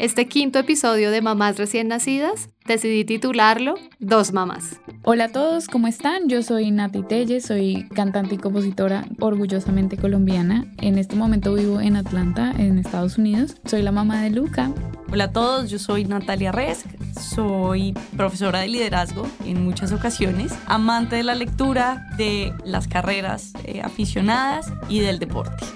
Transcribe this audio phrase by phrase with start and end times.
[0.00, 4.80] Este quinto episodio de Mamás recién nacidas decidí titularlo Dos Mamás.
[5.02, 6.26] Hola a todos, ¿cómo están?
[6.26, 10.64] Yo soy Nati Telles, soy cantante y compositora orgullosamente colombiana.
[10.78, 13.56] En este momento vivo en Atlanta, en Estados Unidos.
[13.66, 14.72] Soy la mamá de Luca.
[15.12, 16.86] Hola a todos, yo soy Natalia Resk,
[17.20, 23.82] soy profesora de liderazgo en muchas ocasiones, amante de la lectura, de las carreras eh,
[23.82, 25.66] aficionadas y del deporte.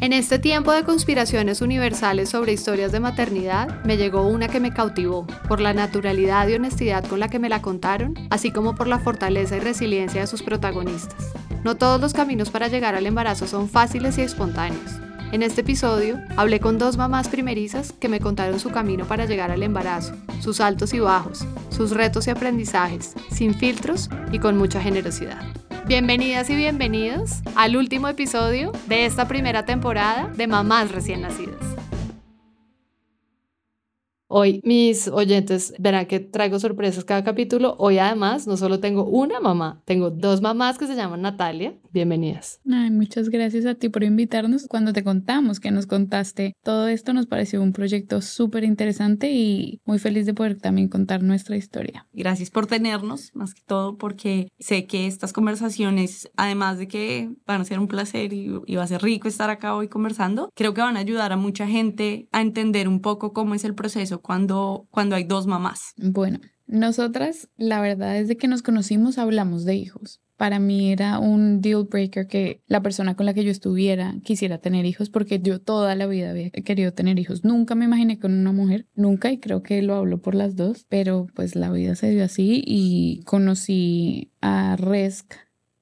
[0.00, 4.72] En este tiempo de conspiraciones universales sobre historias de maternidad, me llegó una que me
[4.72, 8.88] cautivó, por la naturalidad y honestidad con la que me la contaron, así como por
[8.88, 11.32] la fortaleza y resiliencia de sus protagonistas.
[11.64, 15.00] No todos los caminos para llegar al embarazo son fáciles y espontáneos.
[15.32, 19.50] En este episodio hablé con dos mamás primerizas que me contaron su camino para llegar
[19.50, 24.80] al embarazo, sus altos y bajos, sus retos y aprendizajes, sin filtros y con mucha
[24.80, 25.42] generosidad.
[25.86, 31.75] Bienvenidas y bienvenidos al último episodio de esta primera temporada de Mamás recién nacidas.
[34.28, 37.76] Hoy mis oyentes verán que traigo sorpresas cada capítulo.
[37.78, 41.74] Hoy además no solo tengo una mamá, tengo dos mamás que se llaman Natalia.
[41.92, 42.60] Bienvenidas.
[42.68, 44.66] Ay, muchas gracias a ti por invitarnos.
[44.66, 49.80] Cuando te contamos que nos contaste todo esto, nos pareció un proyecto súper interesante y
[49.84, 52.08] muy feliz de poder también contar nuestra historia.
[52.12, 57.60] Gracias por tenernos, más que todo porque sé que estas conversaciones, además de que van
[57.60, 60.74] a ser un placer y, y va a ser rico estar acá hoy conversando, creo
[60.74, 64.15] que van a ayudar a mucha gente a entender un poco cómo es el proceso
[64.20, 65.94] cuando, cuando hay dos mamás?
[65.96, 70.20] Bueno, nosotras, la verdad es de que nos conocimos, hablamos de hijos.
[70.36, 74.58] Para mí era un deal breaker que la persona con la que yo estuviera quisiera
[74.58, 77.44] tener hijos porque yo toda la vida había querido tener hijos.
[77.44, 80.84] Nunca me imaginé con una mujer, nunca, y creo que lo hablo por las dos,
[80.88, 85.34] pero pues la vida se dio así y conocí a Resk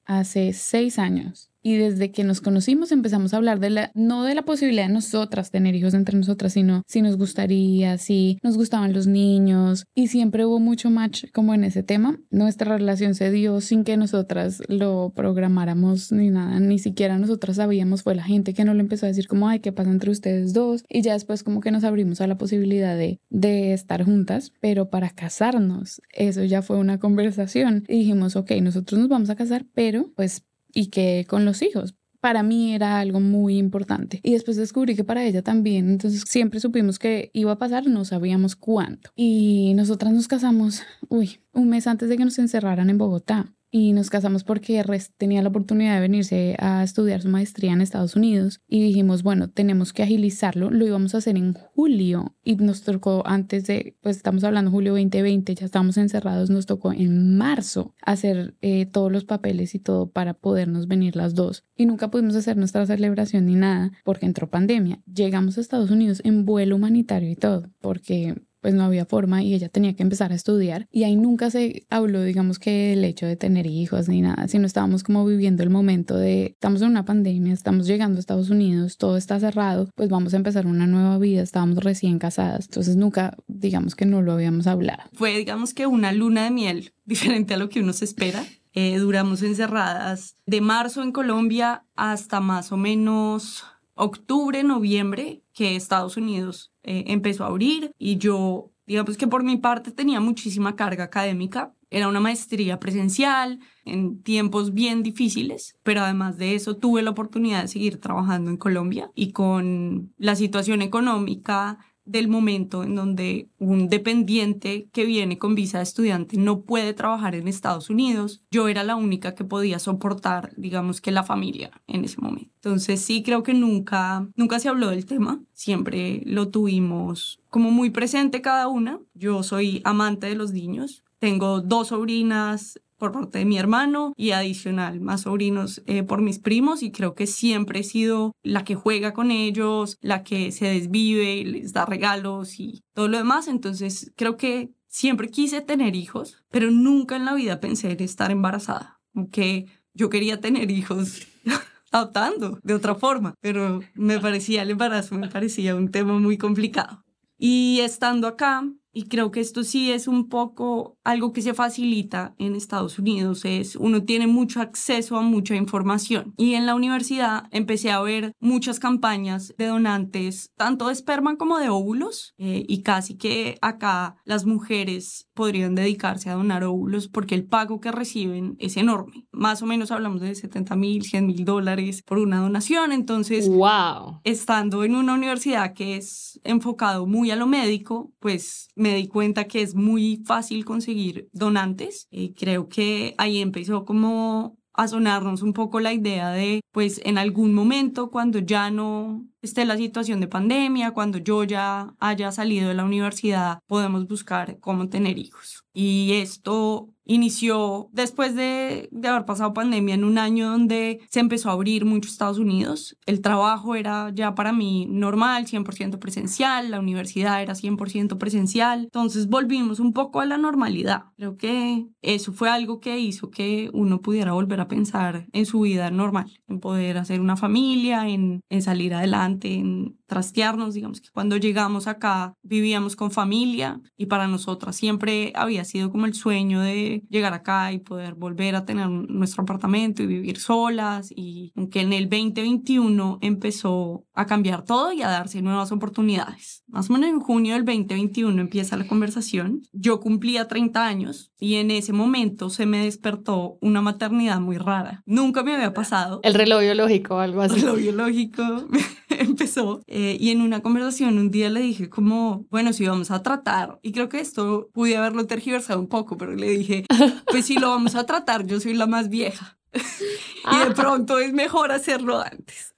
[0.05, 4.35] hace seis años y desde que nos conocimos empezamos a hablar de la, no de
[4.35, 8.93] la posibilidad de nosotras tener hijos entre nosotras, sino si nos gustaría, si nos gustaban
[8.93, 12.19] los niños y siempre hubo mucho match como en ese tema.
[12.29, 18.03] Nuestra relación se dio sin que nosotras lo programáramos ni nada, ni siquiera nosotras sabíamos,
[18.03, 20.53] fue la gente que nos lo empezó a decir como, ay, ¿qué pasa entre ustedes
[20.53, 20.83] dos?
[20.87, 24.91] Y ya después como que nos abrimos a la posibilidad de, de estar juntas, pero
[24.91, 29.65] para casarnos, eso ya fue una conversación y dijimos, ok, nosotros nos vamos a casar,
[29.73, 30.43] pero pues
[30.75, 31.95] y que con los hijos.
[32.19, 34.19] Para mí era algo muy importante.
[34.23, 35.89] Y después descubrí que para ella también.
[35.89, 39.11] Entonces siempre supimos que iba a pasar, no sabíamos cuánto.
[39.15, 43.91] Y nosotras nos casamos, uy, un mes antes de que nos encerraran en Bogotá y
[43.91, 44.81] nos casamos porque
[45.17, 49.49] tenía la oportunidad de venirse a estudiar su maestría en Estados Unidos y dijimos, bueno,
[49.49, 54.15] tenemos que agilizarlo, lo íbamos a hacer en julio y nos tocó antes de, pues
[54.15, 59.25] estamos hablando julio 2020, ya estábamos encerrados, nos tocó en marzo hacer eh, todos los
[59.25, 63.55] papeles y todo para podernos venir las dos y nunca pudimos hacer nuestra celebración ni
[63.55, 65.01] nada porque entró pandemia.
[65.05, 69.53] Llegamos a Estados Unidos en vuelo humanitario y todo porque pues no había forma y
[69.53, 73.27] ella tenía que empezar a estudiar y ahí nunca se habló, digamos que el hecho
[73.27, 77.05] de tener hijos ni nada, sino estábamos como viviendo el momento de estamos en una
[77.05, 81.19] pandemia, estamos llegando a Estados Unidos, todo está cerrado, pues vamos a empezar una nueva
[81.19, 85.03] vida, estábamos recién casadas, entonces nunca, digamos que no lo habíamos hablado.
[85.13, 88.43] Fue, digamos que una luna de miel diferente a lo que uno se espera.
[88.73, 96.17] Eh, duramos encerradas de marzo en Colombia hasta más o menos octubre, noviembre, que Estados
[96.17, 101.05] Unidos eh, empezó a abrir y yo, digamos que por mi parte tenía muchísima carga
[101.05, 101.73] académica.
[101.89, 107.61] Era una maestría presencial en tiempos bien difíciles, pero además de eso tuve la oportunidad
[107.61, 113.89] de seguir trabajando en Colombia y con la situación económica del momento en donde un
[113.89, 118.83] dependiente que viene con visa de estudiante no puede trabajar en Estados Unidos, yo era
[118.83, 122.51] la única que podía soportar, digamos que la familia en ese momento.
[122.55, 127.89] Entonces sí creo que nunca, nunca se habló del tema, siempre lo tuvimos como muy
[127.89, 128.99] presente cada una.
[129.13, 132.79] Yo soy amante de los niños, tengo dos sobrinas
[133.11, 137.13] por parte de mi hermano y adicional más sobrinos eh, por mis primos y creo
[137.13, 141.85] que siempre he sido la que juega con ellos, la que se desvive, les da
[141.85, 143.47] regalos y todo lo demás.
[143.47, 148.31] Entonces creo que siempre quise tener hijos, pero nunca en la vida pensé en estar
[148.31, 151.27] embarazada, aunque yo quería tener hijos
[151.91, 157.03] adoptando de otra forma, pero me parecía el embarazo, me parecía un tema muy complicado.
[157.37, 158.63] Y estando acá,
[158.95, 163.43] y creo que esto sí es un poco algo que se facilita en Estados Unidos,
[163.43, 166.33] es uno tiene mucho acceso a mucha información.
[166.37, 171.59] Y en la universidad empecé a ver muchas campañas de donantes, tanto de esperma como
[171.59, 177.35] de óvulos, eh, y casi que acá las mujeres podrían dedicarse a donar óvulos porque
[177.35, 179.27] el pago que reciben es enorme.
[179.33, 182.93] Más o menos hablamos de 70 mil, 100 mil dólares por una donación.
[182.93, 184.21] Entonces, wow.
[184.23, 189.47] estando en una universidad que es enfocado muy a lo médico, pues me di cuenta
[189.47, 192.07] que es muy fácil conseguir donantes.
[192.11, 197.17] Y creo que ahí empezó como a sonarnos un poco la idea de, pues en
[197.17, 202.69] algún momento cuando ya no esté la situación de pandemia, cuando yo ya haya salido
[202.69, 205.65] de la universidad, podemos buscar cómo tener hijos.
[205.73, 211.49] Y esto inició después de, de, haber pasado pandemia en un año donde se empezó
[211.49, 212.97] a abrir mucho Estados Unidos.
[213.05, 218.83] El trabajo era ya para mí normal, 100% presencial, la universidad era 100% presencial.
[218.85, 221.05] Entonces volvimos un poco a la normalidad.
[221.15, 225.61] Creo que eso fue algo que hizo que uno pudiera volver a pensar en su
[225.61, 230.73] vida normal, en poder hacer una familia, en, en salir adelante, en trastearnos.
[230.73, 236.05] Digamos que cuando llegamos acá vivíamos con familia y para nosotras siempre había sido como
[236.05, 241.11] el sueño de llegar acá y poder volver a tener nuestro apartamento y vivir solas
[241.15, 246.63] y aunque en el 2021 empezó a cambiar todo y a darse nuevas oportunidades.
[246.67, 249.61] Más o menos en junio del 2021 empieza la conversación.
[249.71, 255.03] Yo cumplía 30 años y en ese momento se me despertó una maternidad muy rara.
[255.05, 256.19] Nunca me había pasado.
[256.23, 257.55] El reloj biológico algo así.
[257.55, 258.43] El reloj biológico
[259.21, 263.23] empezó eh, y en una conversación un día le dije como, bueno, si vamos a
[263.23, 266.85] tratar, y creo que esto pude haberlo tergiversado un poco, pero le dije,
[267.27, 269.57] pues si lo vamos a tratar, yo soy la más vieja.
[269.73, 270.73] y de ah.
[270.75, 272.73] pronto es mejor hacerlo antes.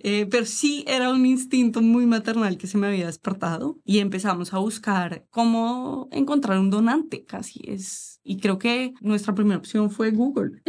[0.00, 4.54] Eh, pero sí era un instinto muy maternal que se me había despertado y empezamos
[4.54, 8.20] a buscar cómo encontrar un donante, casi es.
[8.22, 10.62] Y creo que nuestra primera opción fue Google.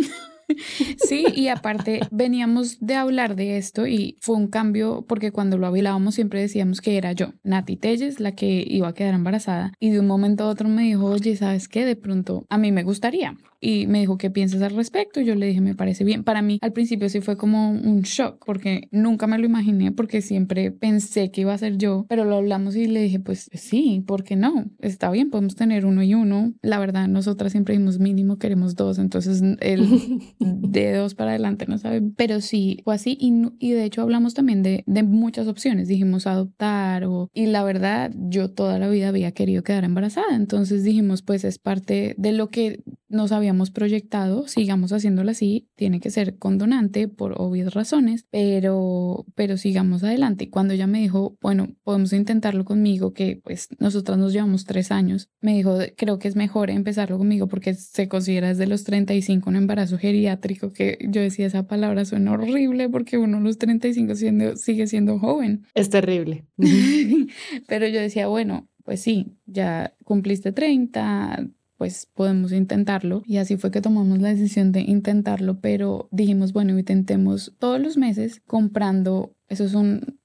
[0.98, 5.68] Sí, y aparte veníamos de hablar de esto y fue un cambio porque cuando lo
[5.68, 9.74] hablábamos siempre decíamos que era yo, Nati Telles, la que iba a quedar embarazada.
[9.80, 11.86] Y de un momento a otro me dijo, oye, ¿sabes qué?
[11.86, 15.22] De pronto a mí me gustaría y me dijo, ¿qué piensas al respecto?
[15.22, 16.24] Yo le dije, me parece bien.
[16.24, 20.22] Para mí al principio sí fue como un shock porque nunca me lo imaginé porque
[20.22, 24.04] siempre pensé que iba a ser yo, pero lo hablamos y le dije, pues sí,
[24.06, 24.66] ¿por qué no?
[24.80, 26.54] Está bien, podemos tener uno y uno.
[26.62, 31.78] La verdad, nosotras siempre dijimos mínimo queremos dos, entonces el de dos para adelante no
[31.78, 35.88] sabe, pero sí fue así y, y de hecho hablamos también de, de muchas opciones,
[35.88, 40.84] dijimos adoptar o, y la verdad yo toda la vida había querido quedar embarazada, entonces
[40.84, 46.12] dijimos pues es parte de lo que nos habíamos proyectado, sigamos haciéndolo así, tiene que
[46.12, 50.46] ser con donante por obvias razones, pero, pero sigamos adelante.
[50.46, 54.92] Y cuando ella me dijo, bueno, podemos intentarlo conmigo, que pues nosotras nos llevamos tres
[54.92, 59.50] años, me dijo, creo que es mejor empezarlo conmigo porque se considera desde los 35
[59.50, 64.16] un embarazo geriátrico, que yo decía esa palabra suena horrible porque uno a los 35
[64.16, 65.66] siendo, sigue siendo joven.
[65.74, 66.46] Es terrible.
[67.68, 71.48] pero yo decía, bueno, pues sí, ya cumpliste 30,
[71.80, 73.24] pues podemos intentarlo.
[73.26, 77.96] Y así fue que tomamos la decisión de intentarlo, pero dijimos, bueno, intentemos todos los
[77.96, 80.19] meses comprando eso es un,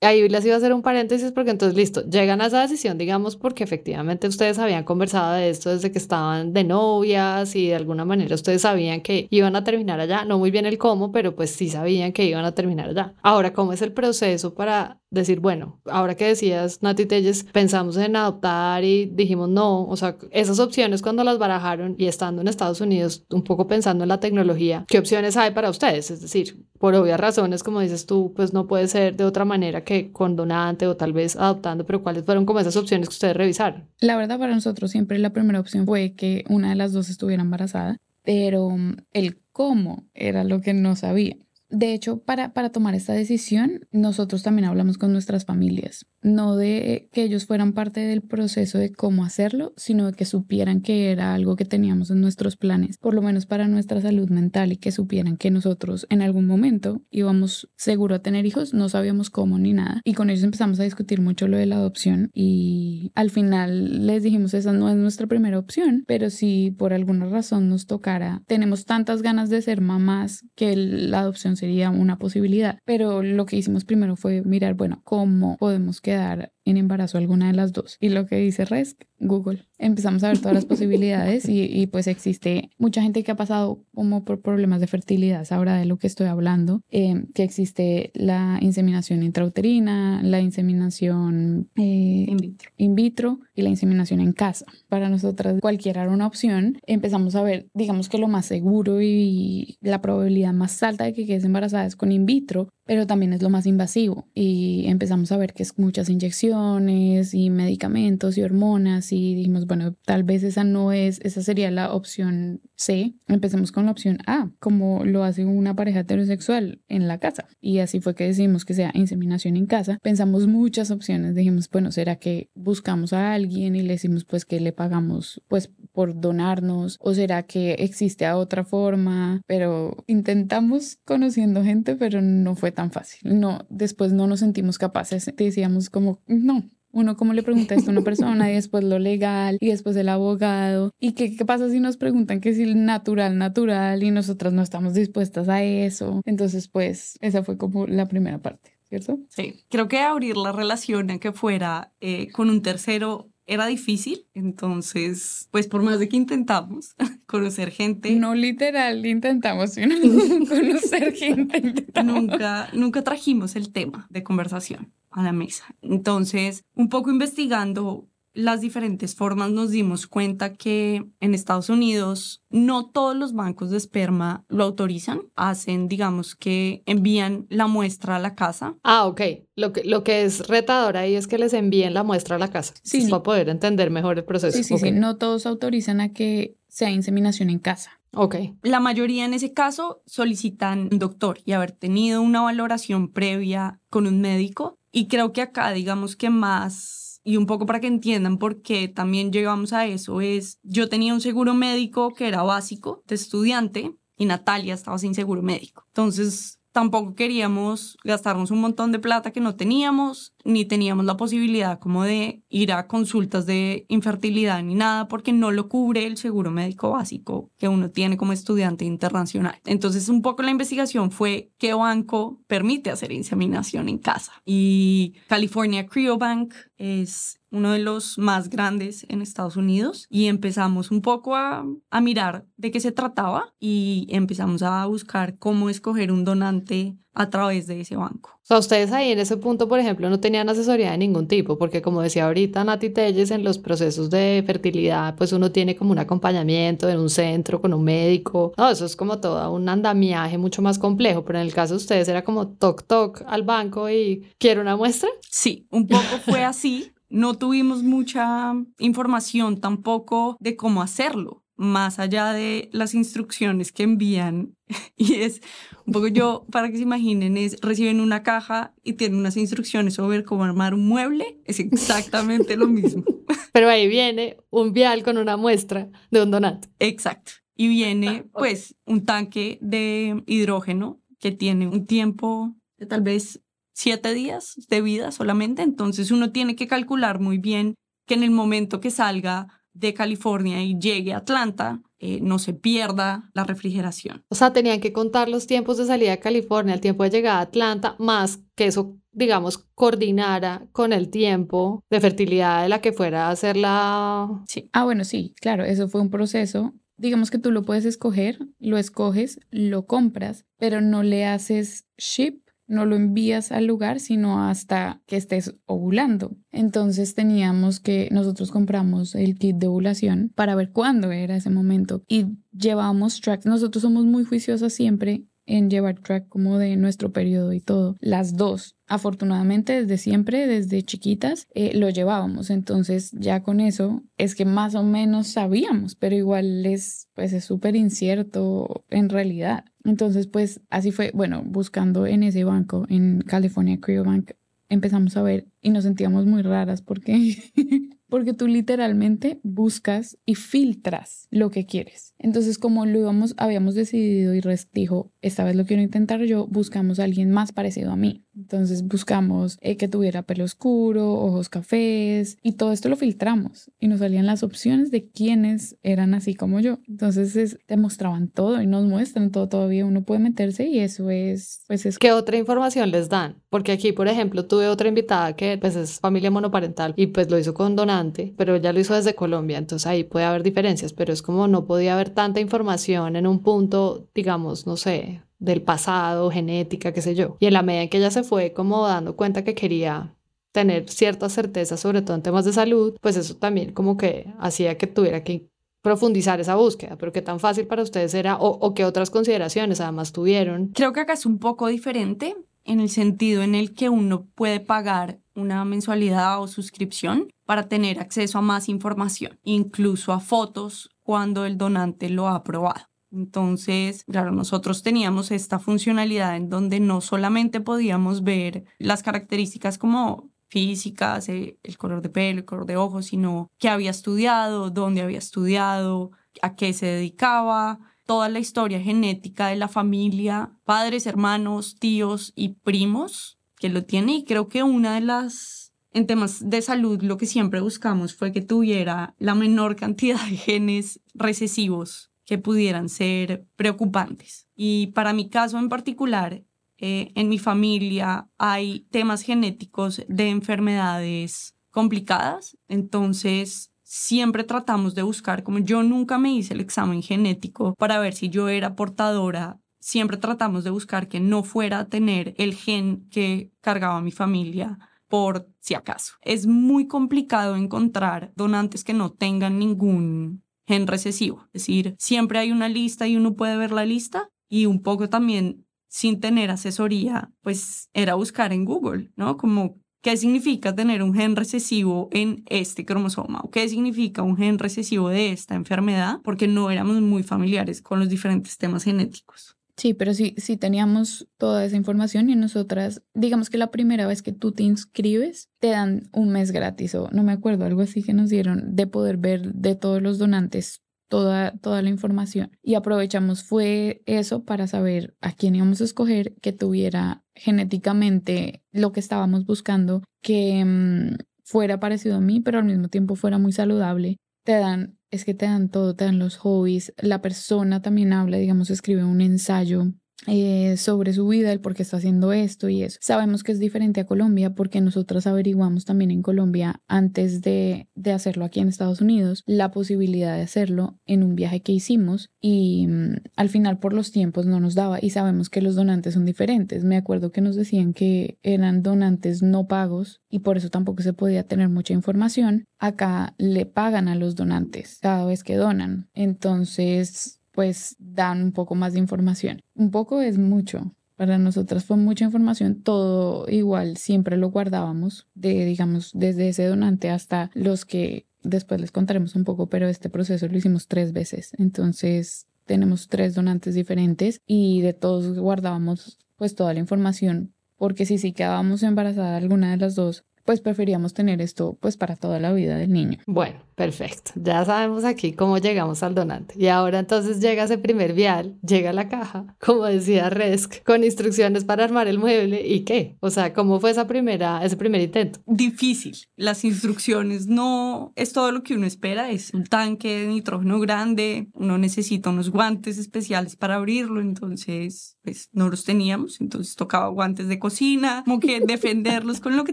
[0.00, 3.36] Ahí les iba a hacer un paréntesis porque entonces, listo, llegan a esa decisión, digamos,
[3.36, 8.04] porque efectivamente ustedes habían conversado de esto desde que estaban de novias y de alguna
[8.04, 11.50] manera ustedes sabían que iban a terminar allá, no muy bien el cómo, pero pues
[11.50, 13.14] sí sabían que iban a terminar allá.
[13.22, 18.16] Ahora, ¿cómo es el proceso para decir, bueno, ahora que decías, Nati Telles, pensamos en
[18.16, 22.80] adoptar y dijimos no, o sea, esas opciones cuando las barajaron y estando en Estados
[22.80, 26.10] Unidos, un poco pensando en la tecnología, ¿qué opciones hay para ustedes?
[26.10, 29.84] Es decir, por obvias razones, como dices tú, pues no puede ser de otra manera
[29.84, 33.36] que con donante o tal vez adoptando, pero ¿cuáles fueron como esas opciones que ustedes
[33.36, 33.88] revisaron?
[34.00, 37.42] La verdad para nosotros siempre la primera opción fue que una de las dos estuviera
[37.42, 41.36] embarazada, pero mm, el cómo era lo que no sabía.
[41.68, 47.08] De hecho, para, para tomar esta decisión, nosotros también hablamos con nuestras familias no de
[47.12, 51.34] que ellos fueran parte del proceso de cómo hacerlo, sino de que supieran que era
[51.34, 54.92] algo que teníamos en nuestros planes, por lo menos para nuestra salud mental y que
[54.92, 59.72] supieran que nosotros en algún momento íbamos seguro a tener hijos, no sabíamos cómo ni
[59.72, 60.00] nada.
[60.04, 64.22] Y con ellos empezamos a discutir mucho lo de la adopción y al final les
[64.22, 68.84] dijimos esa no es nuestra primera opción, pero si por alguna razón nos tocara, tenemos
[68.84, 72.78] tantas ganas de ser mamás que la adopción sería una posibilidad.
[72.84, 77.54] Pero lo que hicimos primero fue mirar, bueno, cómo podemos quedar en embarazo alguna de
[77.54, 77.96] las dos.
[78.00, 79.66] Y lo que dice RESC, Google.
[79.78, 83.84] Empezamos a ver todas las posibilidades y, y, pues existe mucha gente que ha pasado
[83.94, 88.58] como por problemas de fertilidad, ahora de lo que estoy hablando, eh, que existe la
[88.60, 92.70] inseminación intrauterina, la inseminación eh, In vitro.
[92.76, 94.66] in vitro y la inseminación en casa.
[94.88, 96.78] Para nosotras cualquiera era una opción.
[96.86, 101.26] Empezamos a ver, digamos que lo más seguro y la probabilidad más alta de que
[101.26, 105.36] quedes embarazada es con in vitro, pero también es lo más invasivo y empezamos a
[105.36, 110.64] ver que es muchas inyecciones y medicamentos y hormonas y dijimos, bueno, tal vez esa
[110.64, 113.14] no es, esa sería la opción C.
[113.28, 117.46] Empecemos con la opción A, como lo hace una pareja heterosexual en la casa.
[117.60, 119.98] Y así fue que decidimos que sea inseminación en casa.
[120.02, 124.60] Pensamos muchas opciones, dijimos, bueno, ¿será que buscamos a alguien y le decimos pues que
[124.60, 129.40] le pagamos pues por donarnos o será que existe otra forma?
[129.46, 133.38] Pero intentamos conociendo gente, pero no fue tan fácil.
[133.40, 135.32] No, después no nos sentimos capaces.
[135.36, 139.56] Decíamos como, no, uno como le pregunta esto a una persona y después lo legal
[139.60, 140.92] y después el abogado.
[141.00, 144.94] ¿Y qué, qué pasa si nos preguntan que si natural, natural y nosotras no estamos
[144.94, 146.20] dispuestas a eso?
[146.24, 149.18] Entonces, pues esa fue como la primera parte, ¿cierto?
[149.28, 154.26] Sí, creo que abrir la relación a que fuera eh, con un tercero era difícil,
[154.34, 156.94] entonces, pues por más de que intentamos
[157.26, 159.94] conocer gente, No literal intentamos sino
[160.48, 161.58] conocer gente.
[161.58, 162.14] intentamos.
[162.14, 165.64] nunca, nunca trajimos el tema de conversación a la mesa.
[165.82, 172.86] Entonces, un poco investigando las diferentes formas, nos dimos cuenta que en Estados Unidos no
[172.86, 175.22] todos los bancos de esperma lo autorizan.
[175.36, 178.76] Hacen, digamos, que envían la muestra a la casa.
[178.82, 179.20] Ah, ok.
[179.54, 182.48] Lo que, lo que es retador ahí es que les envíen la muestra a la
[182.48, 182.74] casa.
[182.82, 183.06] Sí.
[183.08, 184.56] Para poder entender mejor el proceso.
[184.56, 184.90] Sí, sí, sí.
[184.90, 188.00] No todos autorizan a que sea inseminación en casa.
[188.14, 188.36] Ok.
[188.62, 194.06] La mayoría en ese caso solicitan un doctor y haber tenido una valoración previa con
[194.06, 194.78] un médico.
[194.90, 198.88] Y creo que acá, digamos que más, y un poco para que entiendan por qué
[198.88, 203.94] también llegamos a eso, es yo tenía un seguro médico que era básico de estudiante
[204.16, 205.84] y Natalia estaba sin seguro médico.
[205.88, 211.78] Entonces tampoco queríamos gastarnos un montón de plata que no teníamos, ni teníamos la posibilidad
[211.78, 216.50] como de ir a consultas de infertilidad ni nada, porque no lo cubre el seguro
[216.50, 219.58] médico básico que uno tiene como estudiante internacional.
[219.64, 224.32] Entonces, un poco la investigación fue qué banco permite hacer inseminación en casa.
[224.44, 231.02] Y California Cryobank es uno de los más grandes en Estados Unidos y empezamos un
[231.02, 236.24] poco a, a mirar de qué se trataba y empezamos a buscar cómo escoger un
[236.24, 238.30] donante a través de ese banco.
[238.42, 241.58] O sea, ustedes ahí en ese punto, por ejemplo, no tenían asesoría de ningún tipo,
[241.58, 245.92] porque como decía ahorita Nati Telles, en los procesos de fertilidad, pues uno tiene como
[245.92, 248.52] un acompañamiento en un centro con un médico.
[248.56, 251.78] No, eso es como todo un andamiaje mucho más complejo, pero en el caso de
[251.78, 255.08] ustedes era como toc toc al banco y quiero una muestra.
[255.28, 256.92] Sí, un poco fue así.
[257.08, 264.56] No tuvimos mucha información tampoco de cómo hacerlo, más allá de las instrucciones que envían.
[264.96, 265.40] Y es
[265.86, 269.94] un poco yo, para que se imaginen, es reciben una caja y tienen unas instrucciones
[269.94, 271.40] sobre cómo armar un mueble.
[271.44, 273.04] Es exactamente lo mismo.
[273.52, 276.68] Pero ahí viene un vial con una muestra de un donante.
[276.78, 277.32] Exacto.
[277.56, 283.40] Y viene pues un tanque de hidrógeno que tiene un tiempo de tal vez
[283.72, 285.62] siete días de vida solamente.
[285.62, 287.74] Entonces uno tiene que calcular muy bien
[288.06, 292.52] que en el momento que salga de California y llegue a Atlanta, eh, no se
[292.52, 294.24] pierda la refrigeración.
[294.28, 297.38] O sea, tenían que contar los tiempos de salida a California, el tiempo de llegada
[297.38, 302.92] a Atlanta, más que eso, digamos, coordinara con el tiempo de fertilidad de la que
[302.92, 304.42] fuera a hacer la...
[304.48, 304.68] Sí.
[304.72, 306.74] Ah, bueno, sí, claro, eso fue un proceso.
[306.96, 312.41] Digamos que tú lo puedes escoger, lo escoges, lo compras, pero no le haces ship,
[312.72, 316.36] no lo envías al lugar, sino hasta que estés ovulando.
[316.50, 322.02] Entonces teníamos que, nosotros compramos el kit de ovulación para ver cuándo era ese momento
[322.08, 323.46] y llevamos tracks.
[323.46, 327.96] Nosotros somos muy juiciosas siempre en llevar track como de nuestro periodo y todo.
[328.00, 332.50] Las dos, afortunadamente desde siempre, desde chiquitas, eh, lo llevábamos.
[332.50, 337.44] Entonces ya con eso es que más o menos sabíamos, pero igual es pues es
[337.44, 339.64] súper incierto en realidad.
[339.84, 344.32] Entonces pues así fue, bueno, buscando en ese banco, en California Cryobank,
[344.68, 347.36] empezamos a ver y nos sentíamos muy raras porque
[348.12, 352.12] porque tú literalmente buscas y filtras lo que quieres.
[352.18, 354.42] Entonces, como lo íbamos, habíamos decidido y
[354.74, 358.26] dijo, esta vez lo quiero intentar yo, buscamos a alguien más parecido a mí.
[358.34, 363.88] Entonces buscamos eh, que tuviera pelo oscuro, ojos cafés y todo esto lo filtramos y
[363.88, 366.78] nos salían las opciones de quienes eran así como yo.
[366.88, 369.84] Entonces es, te mostraban todo y nos muestran todo todavía.
[369.84, 371.98] Uno puede meterse y eso es, pues es...
[371.98, 373.42] ¿Qué otra información les dan?
[373.50, 377.38] Porque aquí, por ejemplo, tuve otra invitada que pues es familia monoparental y pues lo
[377.38, 381.12] hizo con donante, pero ella lo hizo desde Colombia, entonces ahí puede haber diferencias, pero
[381.12, 386.30] es como no podía haber tanta información en un punto, digamos, no sé, del pasado,
[386.30, 387.36] genética, qué sé yo.
[387.40, 390.14] Y en la medida en que ella se fue como dando cuenta que quería
[390.52, 394.78] tener cierta certeza, sobre todo en temas de salud, pues eso también como que hacía
[394.78, 395.48] que tuviera que
[395.80, 399.80] profundizar esa búsqueda, pero qué tan fácil para ustedes era o, o qué otras consideraciones
[399.80, 400.68] además tuvieron.
[400.68, 404.60] Creo que acá es un poco diferente en el sentido en el que uno puede
[404.60, 411.46] pagar una mensualidad o suscripción para tener acceso a más información, incluso a fotos cuando
[411.46, 412.91] el donante lo ha aprobado.
[413.12, 420.30] Entonces, claro, nosotros teníamos esta funcionalidad en donde no solamente podíamos ver las características como
[420.48, 425.02] físicas, eh, el color de pelo, el color de ojos, sino qué había estudiado, dónde
[425.02, 431.76] había estudiado, a qué se dedicaba, toda la historia genética de la familia, padres, hermanos,
[431.78, 434.16] tíos y primos que lo tiene.
[434.16, 438.32] Y creo que una de las, en temas de salud, lo que siempre buscamos fue
[438.32, 444.48] que tuviera la menor cantidad de genes recesivos que pudieran ser preocupantes.
[444.54, 446.42] Y para mi caso en particular,
[446.78, 455.42] eh, en mi familia hay temas genéticos de enfermedades complicadas, entonces siempre tratamos de buscar,
[455.42, 460.16] como yo nunca me hice el examen genético para ver si yo era portadora, siempre
[460.16, 465.46] tratamos de buscar que no fuera a tener el gen que cargaba mi familia por
[465.60, 466.14] si acaso.
[466.22, 471.44] Es muy complicado encontrar donantes que no tengan ningún gen recesivo.
[471.52, 475.08] Es decir, siempre hay una lista y uno puede ver la lista y un poco
[475.08, 479.36] también sin tener asesoría, pues era buscar en Google, ¿no?
[479.36, 484.58] Como qué significa tener un gen recesivo en este cromosoma o qué significa un gen
[484.58, 489.56] recesivo de esta enfermedad, porque no éramos muy familiares con los diferentes temas genéticos.
[489.82, 494.22] Sí, pero sí, sí teníamos toda esa información y nosotras, digamos que la primera vez
[494.22, 498.04] que tú te inscribes, te dan un mes gratis o no me acuerdo, algo así
[498.04, 502.56] que nos dieron de poder ver de todos los donantes toda, toda la información.
[502.62, 508.92] Y aprovechamos fue eso para saber a quién íbamos a escoger que tuviera genéticamente lo
[508.92, 513.50] que estábamos buscando, que mm, fuera parecido a mí, pero al mismo tiempo fuera muy
[513.50, 514.18] saludable.
[514.46, 518.38] Te dan es que te dan todo, te dan los hobbies, la persona también habla,
[518.38, 519.92] digamos, escribe un ensayo
[520.26, 522.98] eh, sobre su vida, el por qué está haciendo esto y eso.
[523.00, 528.12] Sabemos que es diferente a Colombia porque nosotros averiguamos también en Colombia antes de, de
[528.12, 532.86] hacerlo aquí en Estados Unidos la posibilidad de hacerlo en un viaje que hicimos y
[532.86, 536.24] mm, al final por los tiempos no nos daba y sabemos que los donantes son
[536.24, 536.84] diferentes.
[536.84, 541.12] Me acuerdo que nos decían que eran donantes no pagos y por eso tampoco se
[541.12, 542.64] podía tener mucha información.
[542.78, 546.08] Acá le pagan a los donantes cada vez que donan.
[546.14, 549.62] Entonces pues dan un poco más de información.
[549.74, 550.94] Un poco es mucho.
[551.16, 557.10] Para nosotras fue mucha información, todo igual, siempre lo guardábamos, de, digamos, desde ese donante
[557.10, 561.52] hasta los que después les contaremos un poco, pero este proceso lo hicimos tres veces.
[561.58, 568.18] Entonces tenemos tres donantes diferentes y de todos guardábamos pues toda la información, porque si
[568.18, 572.52] sí quedábamos embarazada alguna de las dos, pues preferíamos tener esto pues para toda la
[572.52, 573.18] vida del niño.
[573.26, 574.30] Bueno, perfecto.
[574.36, 576.54] Ya sabemos aquí cómo llegamos al donante.
[576.56, 581.64] Y ahora entonces llega ese primer vial, llega la caja, como decía Resk, con instrucciones
[581.64, 583.16] para armar el mueble y qué.
[583.18, 585.40] O sea, ¿cómo fue esa primera, ese primer intento?
[585.46, 586.16] Difícil.
[586.36, 589.32] Las instrucciones no es todo lo que uno espera.
[589.32, 591.48] Es un tanque de nitrógeno grande.
[591.52, 594.20] Uno necesita unos guantes especiales para abrirlo.
[594.20, 596.40] Entonces, pues no los teníamos.
[596.40, 599.72] Entonces tocaba guantes de cocina, como que defenderlos con lo que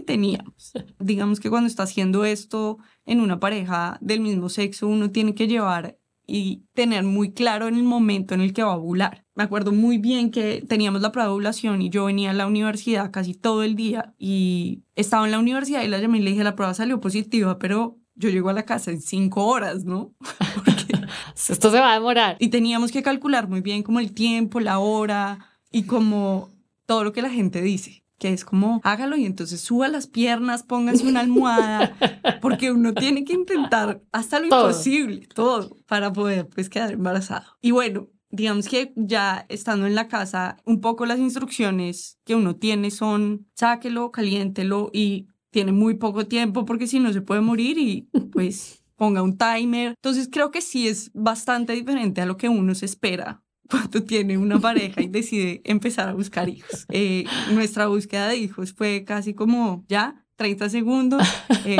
[0.00, 0.72] teníamos.
[0.98, 5.48] Digamos que cuando está haciendo esto en una pareja del mismo sexo, uno tiene que
[5.48, 9.24] llevar y tener muy claro en el momento en el que va a ovular.
[9.34, 12.46] Me acuerdo muy bien que teníamos la prueba de ovulación y yo venía a la
[12.46, 16.30] universidad casi todo el día y estaba en la universidad y la llamé y le
[16.30, 20.14] dije la prueba salió positiva, pero yo llego a la casa en cinco horas, ¿no?
[21.34, 22.36] Esto se va a demorar.
[22.38, 26.50] Y teníamos que calcular muy bien como el tiempo, la hora y como
[26.86, 30.62] todo lo que la gente dice que es como hágalo y entonces suba las piernas,
[30.62, 31.96] póngase una almohada,
[32.42, 37.46] porque uno tiene que intentar hasta lo imposible, todo, para poder pues quedar embarazado.
[37.62, 42.56] Y bueno, digamos que ya estando en la casa, un poco las instrucciones que uno
[42.56, 47.78] tiene son sáquelo, caliéntelo y tiene muy poco tiempo porque si no se puede morir
[47.78, 49.94] y pues ponga un timer.
[49.96, 54.36] Entonces creo que sí es bastante diferente a lo que uno se espera cuando tiene
[54.36, 56.86] una pareja y decide empezar a buscar hijos.
[56.90, 61.22] Eh, nuestra búsqueda de hijos fue casi como, ya, 30 segundos,
[61.64, 61.76] eh,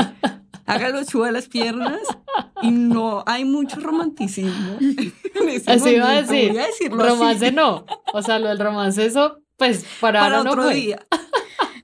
[0.66, 2.00] hágalo, suba las piernas
[2.62, 4.78] y no hay mucho romanticismo.
[5.66, 6.54] así iba a decir,
[6.90, 11.06] romance no, o sea, lo del romance eso, pues para, para otro día.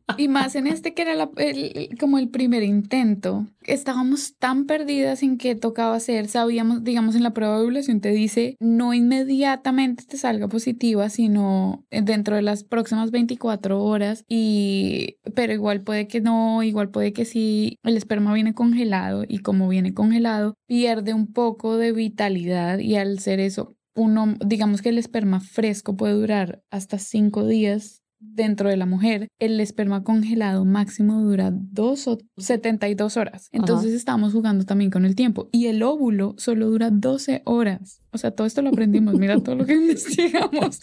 [0.19, 3.47] Y más en este que era el, como el primer intento.
[3.63, 6.29] Estábamos tan perdidas en qué tocaba hacer.
[6.29, 11.85] Sabíamos, digamos, en la prueba de ovulación te dice no inmediatamente te salga positiva, sino
[11.91, 14.25] dentro de las próximas 24 horas.
[14.29, 17.79] Y, pero igual puede que no, igual puede que sí.
[17.83, 23.19] El esperma viene congelado y como viene congelado, pierde un poco de vitalidad y al
[23.19, 28.77] ser eso uno, digamos que el esperma fresco puede durar hasta cinco días dentro de
[28.77, 33.49] la mujer, el esperma congelado máximo dura dos o 72 horas.
[33.53, 35.49] Entonces estamos jugando también con el tiempo.
[35.53, 38.03] Y el óvulo solo dura 12 horas.
[38.13, 39.15] O sea, todo esto lo aprendimos.
[39.15, 40.81] Mira todo lo que investigamos.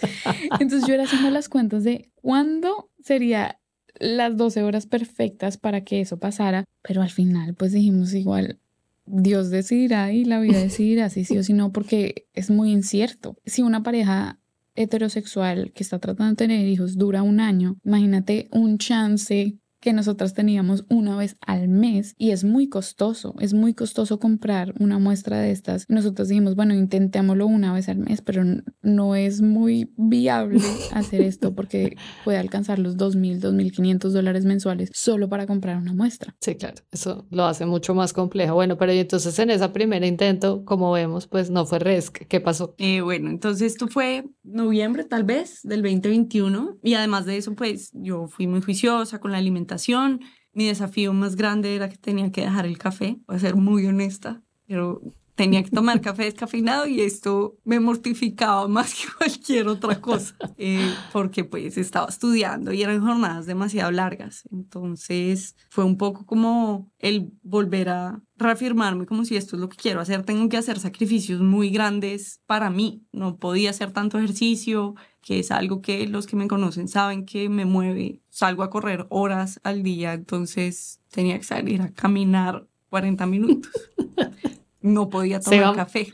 [0.59, 3.59] Entonces yo era haciendo las cuentas de cuándo sería
[3.99, 6.65] las 12 horas perfectas para que eso pasara.
[6.81, 8.59] Pero al final, pues dijimos igual,
[9.05, 13.37] Dios decidirá y la vida decidirá si sí o si no, porque es muy incierto.
[13.45, 14.39] Si una pareja
[14.75, 20.33] heterosexual que está tratando de tener hijos dura un año, imagínate un chance que nosotras
[20.33, 25.41] teníamos una vez al mes y es muy costoso, es muy costoso comprar una muestra
[25.41, 25.89] de estas.
[25.89, 28.45] Nosotros dijimos, bueno, intentémoslo una vez al mes, pero
[28.81, 30.61] no es muy viable
[30.93, 36.33] hacer esto porque puede alcanzar los 2.000, 2.500 dólares mensuales solo para comprar una muestra.
[36.39, 38.53] Sí, claro, eso lo hace mucho más complejo.
[38.53, 42.25] Bueno, pero entonces en ese primer intento, como vemos, pues no fue RESC.
[42.29, 42.73] ¿Qué pasó?
[42.77, 47.91] Eh, bueno, entonces esto fue noviembre tal vez del 2021 y además de eso, pues
[47.93, 49.72] yo fui muy juiciosa con la alimentación
[50.53, 54.41] mi desafío más grande era que tenía que dejar el café, voy ser muy honesta,
[54.67, 55.01] pero
[55.35, 60.93] tenía que tomar café descafeinado y esto me mortificaba más que cualquier otra cosa, eh,
[61.11, 64.43] porque pues estaba estudiando y eran jornadas demasiado largas.
[64.51, 69.77] Entonces fue un poco como el volver a reafirmarme como si esto es lo que
[69.77, 74.95] quiero hacer, tengo que hacer sacrificios muy grandes para mí, no podía hacer tanto ejercicio,
[75.23, 79.07] que es algo que los que me conocen saben que me mueve, salgo a correr
[79.09, 83.71] horas al día, entonces tenía que salir a caminar 40 minutos.
[84.81, 86.13] no podía tomar café.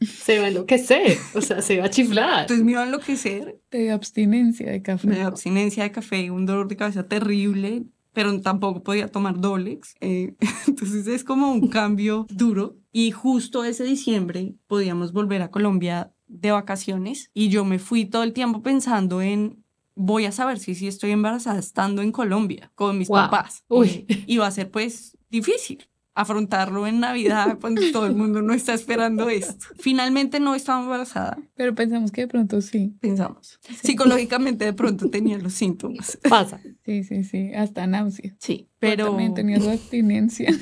[0.00, 2.42] Se va a enloquecer, o sea, se va a chiflar.
[2.42, 3.60] Entonces me iba a enloquecer.
[3.70, 5.08] De abstinencia de café.
[5.08, 9.94] De abstinencia de café, un dolor de cabeza terrible, pero tampoco podía tomar Dolex.
[10.00, 10.34] Eh,
[10.66, 12.76] entonces es como un cambio duro.
[12.92, 18.22] Y justo ese diciembre podíamos volver a Colombia de vacaciones y yo me fui todo
[18.22, 19.64] el tiempo pensando en
[19.94, 23.64] voy a saber si, si estoy embarazada estando en Colombia con mis papás.
[23.68, 24.06] Uy.
[24.26, 28.74] Y va a ser pues difícil afrontarlo en Navidad cuando todo el mundo no está
[28.74, 29.66] esperando esto.
[29.78, 31.38] Finalmente no estaba embarazada.
[31.54, 32.96] Pero pensamos que de pronto sí.
[33.00, 33.58] Pensamos.
[33.82, 36.18] Psicológicamente de pronto tenía los síntomas.
[36.28, 36.60] Pasa.
[36.84, 37.52] Sí, sí, sí.
[37.54, 38.34] Hasta náusea.
[38.38, 39.06] Sí, pero...
[39.06, 40.52] también tenía su abstinencia.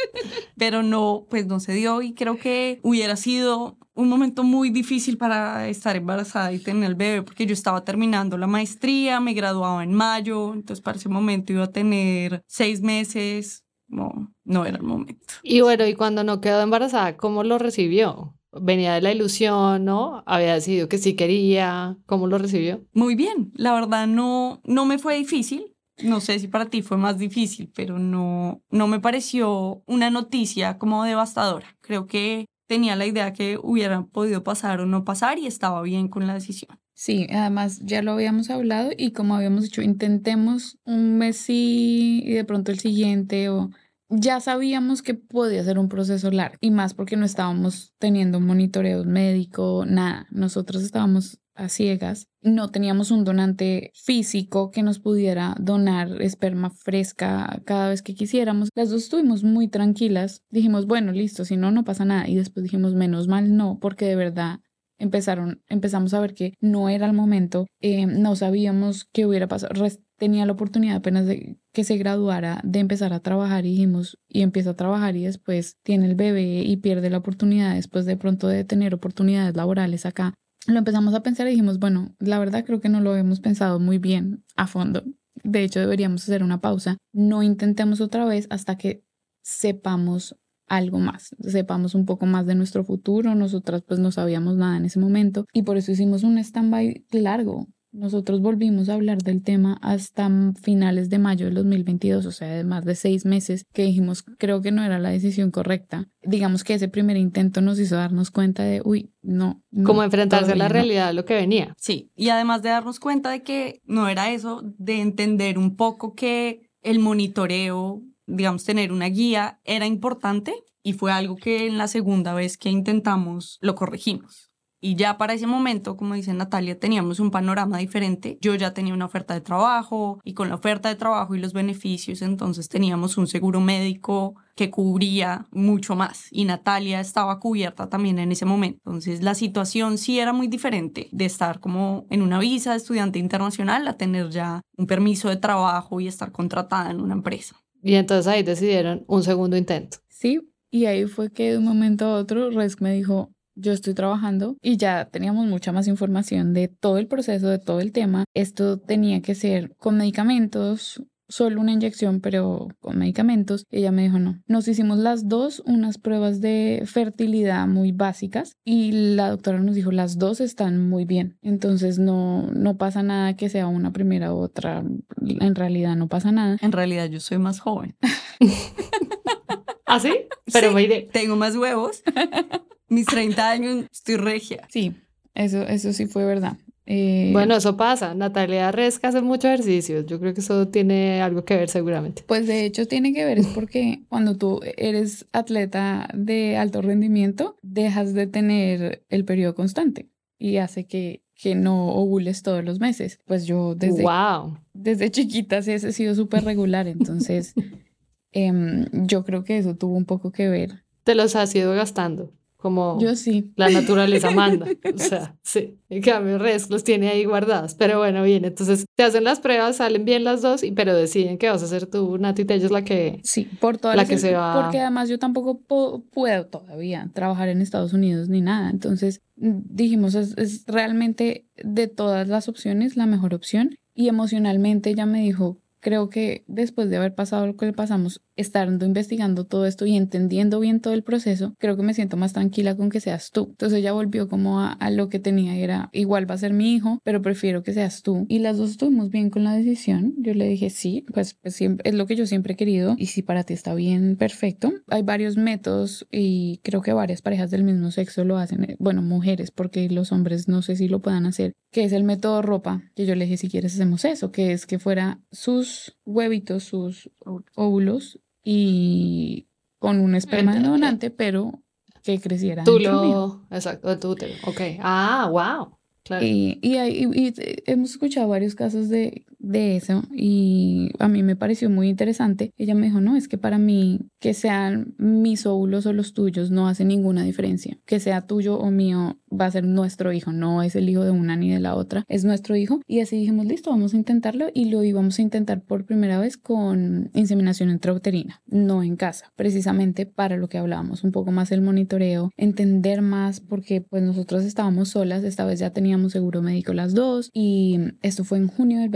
[0.56, 5.16] pero no, pues no se dio y creo que hubiera sido un momento muy difícil
[5.16, 9.82] para estar embarazada y tener el bebé, porque yo estaba terminando la maestría, me graduaba
[9.82, 14.82] en mayo, entonces para ese momento iba a tener seis meses, no, no era el
[14.82, 15.26] momento.
[15.42, 18.34] Y bueno, y cuando no quedó embarazada, ¿cómo lo recibió?
[18.52, 20.22] Venía de la ilusión, ¿no?
[20.26, 21.98] Había decidido que sí quería.
[22.06, 22.84] ¿Cómo lo recibió?
[22.92, 23.52] Muy bien.
[23.54, 25.74] La verdad no, no me fue difícil.
[26.02, 30.78] No sé si para ti fue más difícil, pero no, no me pareció una noticia
[30.78, 31.76] como devastadora.
[31.80, 36.08] Creo que tenía la idea que hubiera podido pasar o no pasar y estaba bien
[36.08, 36.78] con la decisión.
[36.98, 42.42] Sí, además ya lo habíamos hablado y como habíamos dicho, intentemos un mes y de
[42.46, 43.70] pronto el siguiente o
[44.08, 49.04] ya sabíamos que podía ser un proceso largo y más porque no estábamos teniendo monitoreo
[49.04, 56.22] médico, nada, nosotros estábamos a ciegas, no teníamos un donante físico que nos pudiera donar
[56.22, 58.70] esperma fresca cada vez que quisiéramos.
[58.74, 62.64] Las dos estuvimos muy tranquilas, dijimos, bueno, listo, si no, no pasa nada y después
[62.64, 64.60] dijimos, menos mal no, porque de verdad
[64.98, 69.72] empezaron, empezamos a ver que no era el momento, eh, no sabíamos qué hubiera pasado.
[70.18, 74.42] tenía la oportunidad apenas de que se graduara de empezar a trabajar y dijimos, y
[74.42, 78.48] empieza a trabajar y después tiene el bebé y pierde la oportunidad después de pronto
[78.48, 80.34] de tener oportunidades laborales acá.
[80.66, 83.78] Lo empezamos a pensar y dijimos, bueno, la verdad creo que no lo hemos pensado
[83.78, 85.04] muy bien a fondo.
[85.44, 86.96] De hecho, deberíamos hacer una pausa.
[87.12, 89.04] No intentemos otra vez hasta que
[89.42, 93.34] sepamos algo más, sepamos un poco más de nuestro futuro.
[93.34, 97.68] Nosotras pues no sabíamos nada en ese momento y por eso hicimos un stand-by largo,
[97.92, 100.28] Nosotros volvimos a hablar del tema hasta
[100.62, 104.60] finales de mayo del 2022, o sea, de más de seis meses, que dijimos, creo
[104.60, 106.06] que no era la decisión correcta.
[106.22, 109.62] Digamos que ese primer intento nos hizo darnos cuenta de, uy, no.
[109.84, 111.72] Como enfrentarse a la realidad de lo que venía.
[111.78, 116.12] Sí, y además de darnos cuenta de que no era eso, de entender un poco
[116.12, 121.88] que el monitoreo, digamos, tener una guía era importante y fue algo que en la
[121.88, 124.50] segunda vez que intentamos lo corregimos.
[124.78, 128.38] Y ya para ese momento, como dice Natalia, teníamos un panorama diferente.
[128.40, 131.54] Yo ya tenía una oferta de trabajo y con la oferta de trabajo y los
[131.54, 138.18] beneficios, entonces teníamos un seguro médico que cubría mucho más y Natalia estaba cubierta también
[138.18, 138.78] en ese momento.
[138.86, 143.18] Entonces la situación sí era muy diferente de estar como en una visa de estudiante
[143.18, 147.56] internacional a tener ya un permiso de trabajo y estar contratada en una empresa.
[147.86, 149.98] Y entonces ahí decidieron un segundo intento.
[150.08, 150.40] Sí,
[150.72, 154.56] y ahí fue que de un momento a otro Resk me dijo, yo estoy trabajando
[154.60, 158.24] y ya teníamos mucha más información de todo el proceso, de todo el tema.
[158.34, 163.64] Esto tenía que ser con medicamentos, solo una inyección, pero con medicamentos.
[163.70, 164.42] Ella me dijo no.
[164.46, 169.92] Nos hicimos las dos unas pruebas de fertilidad muy básicas y la doctora nos dijo
[169.92, 171.38] las dos están muy bien.
[171.42, 174.84] Entonces no, no pasa nada que sea una primera u otra.
[175.24, 176.56] En realidad no pasa nada.
[176.60, 177.96] En realidad yo soy más joven.
[179.86, 180.12] ¿Ah, sí?
[180.52, 182.02] Pero sí, tengo más huevos.
[182.88, 184.66] mis 30 años estoy regia.
[184.68, 184.94] Sí,
[185.34, 186.56] eso, eso sí fue verdad.
[186.86, 188.14] Eh, bueno, eso pasa.
[188.14, 190.06] Natalia Resca hace mucho ejercicio.
[190.06, 192.22] Yo creo que eso tiene algo que ver seguramente.
[192.26, 197.58] Pues de hecho tiene que ver es porque cuando tú eres atleta de alto rendimiento,
[197.62, 203.18] dejas de tener el periodo constante y hace que, que no ovules todos los meses.
[203.26, 204.56] Pues yo desde, wow.
[204.72, 207.54] desde chiquita sí he sido súper regular, entonces
[208.30, 210.84] em, yo creo que eso tuvo un poco que ver.
[211.02, 212.32] Te los has ido gastando
[212.66, 213.52] como Yo sí.
[213.54, 214.66] la naturaleza manda.
[214.92, 215.78] O sea, sí.
[215.88, 217.76] En cambio, Res los tiene ahí guardados.
[217.76, 221.38] Pero bueno, bien, entonces te hacen las pruebas, salen bien las dos, y, pero deciden
[221.38, 223.20] que vas a ser tú, Nati ella es la que.
[223.22, 224.60] Sí, por toda la que se va.
[224.60, 228.68] Porque además yo tampoco puedo todavía trabajar en Estados Unidos ni nada.
[228.70, 233.78] Entonces dijimos, es, es realmente de todas las opciones la mejor opción.
[233.94, 238.20] Y emocionalmente ella me dijo, creo que después de haber pasado lo que le pasamos,
[238.34, 242.32] estando investigando todo esto y entendiendo bien todo el proceso, creo que me siento más
[242.32, 243.50] tranquila con que seas tú.
[243.50, 246.98] Entonces ella volvió como a, lo que tenía, era igual va a ser mi hijo,
[247.04, 248.26] pero prefiero que seas tú.
[248.28, 250.14] Y las dos estuvimos bien con la decisión.
[250.18, 253.06] Yo le dije, sí, pues, pues siempre, es lo que yo siempre he querido y
[253.06, 254.72] si para ti está bien, perfecto.
[254.88, 259.02] Hay varios métodos y creo que varias parejas del mismo sexo lo hacen, eh, bueno,
[259.02, 262.82] mujeres, porque los hombres no sé si lo puedan hacer, que es el método ropa,
[262.96, 267.10] que yo le dije, si quieres hacemos eso, que es que fuera sus huevitos, sus
[267.54, 269.46] óvulos y
[269.78, 271.62] con un esperma donante, pero
[272.02, 272.64] que creciera.
[272.64, 274.60] Tú lo, exacto, tú te, ok.
[274.80, 275.76] Ah, wow.
[276.04, 276.24] Claro.
[276.24, 277.34] Y, y, y,
[277.66, 282.52] hemos escuchado varios casos de de eso y a mí me pareció muy interesante.
[282.56, 286.50] Ella me dijo, no, es que para mí que sean mis óvulos o los tuyos
[286.50, 287.78] no hace ninguna diferencia.
[287.86, 291.10] Que sea tuyo o mío va a ser nuestro hijo, no es el hijo de
[291.10, 292.80] una ni de la otra, es nuestro hijo.
[292.86, 296.36] Y así dijimos, listo, vamos a intentarlo y lo íbamos a intentar por primera vez
[296.36, 301.60] con inseminación intrauterina, no en casa, precisamente para lo que hablábamos, un poco más el
[301.60, 306.94] monitoreo, entender más porque pues nosotros estábamos solas, esta vez ya teníamos seguro médico las
[306.94, 308.90] dos y esto fue en junio del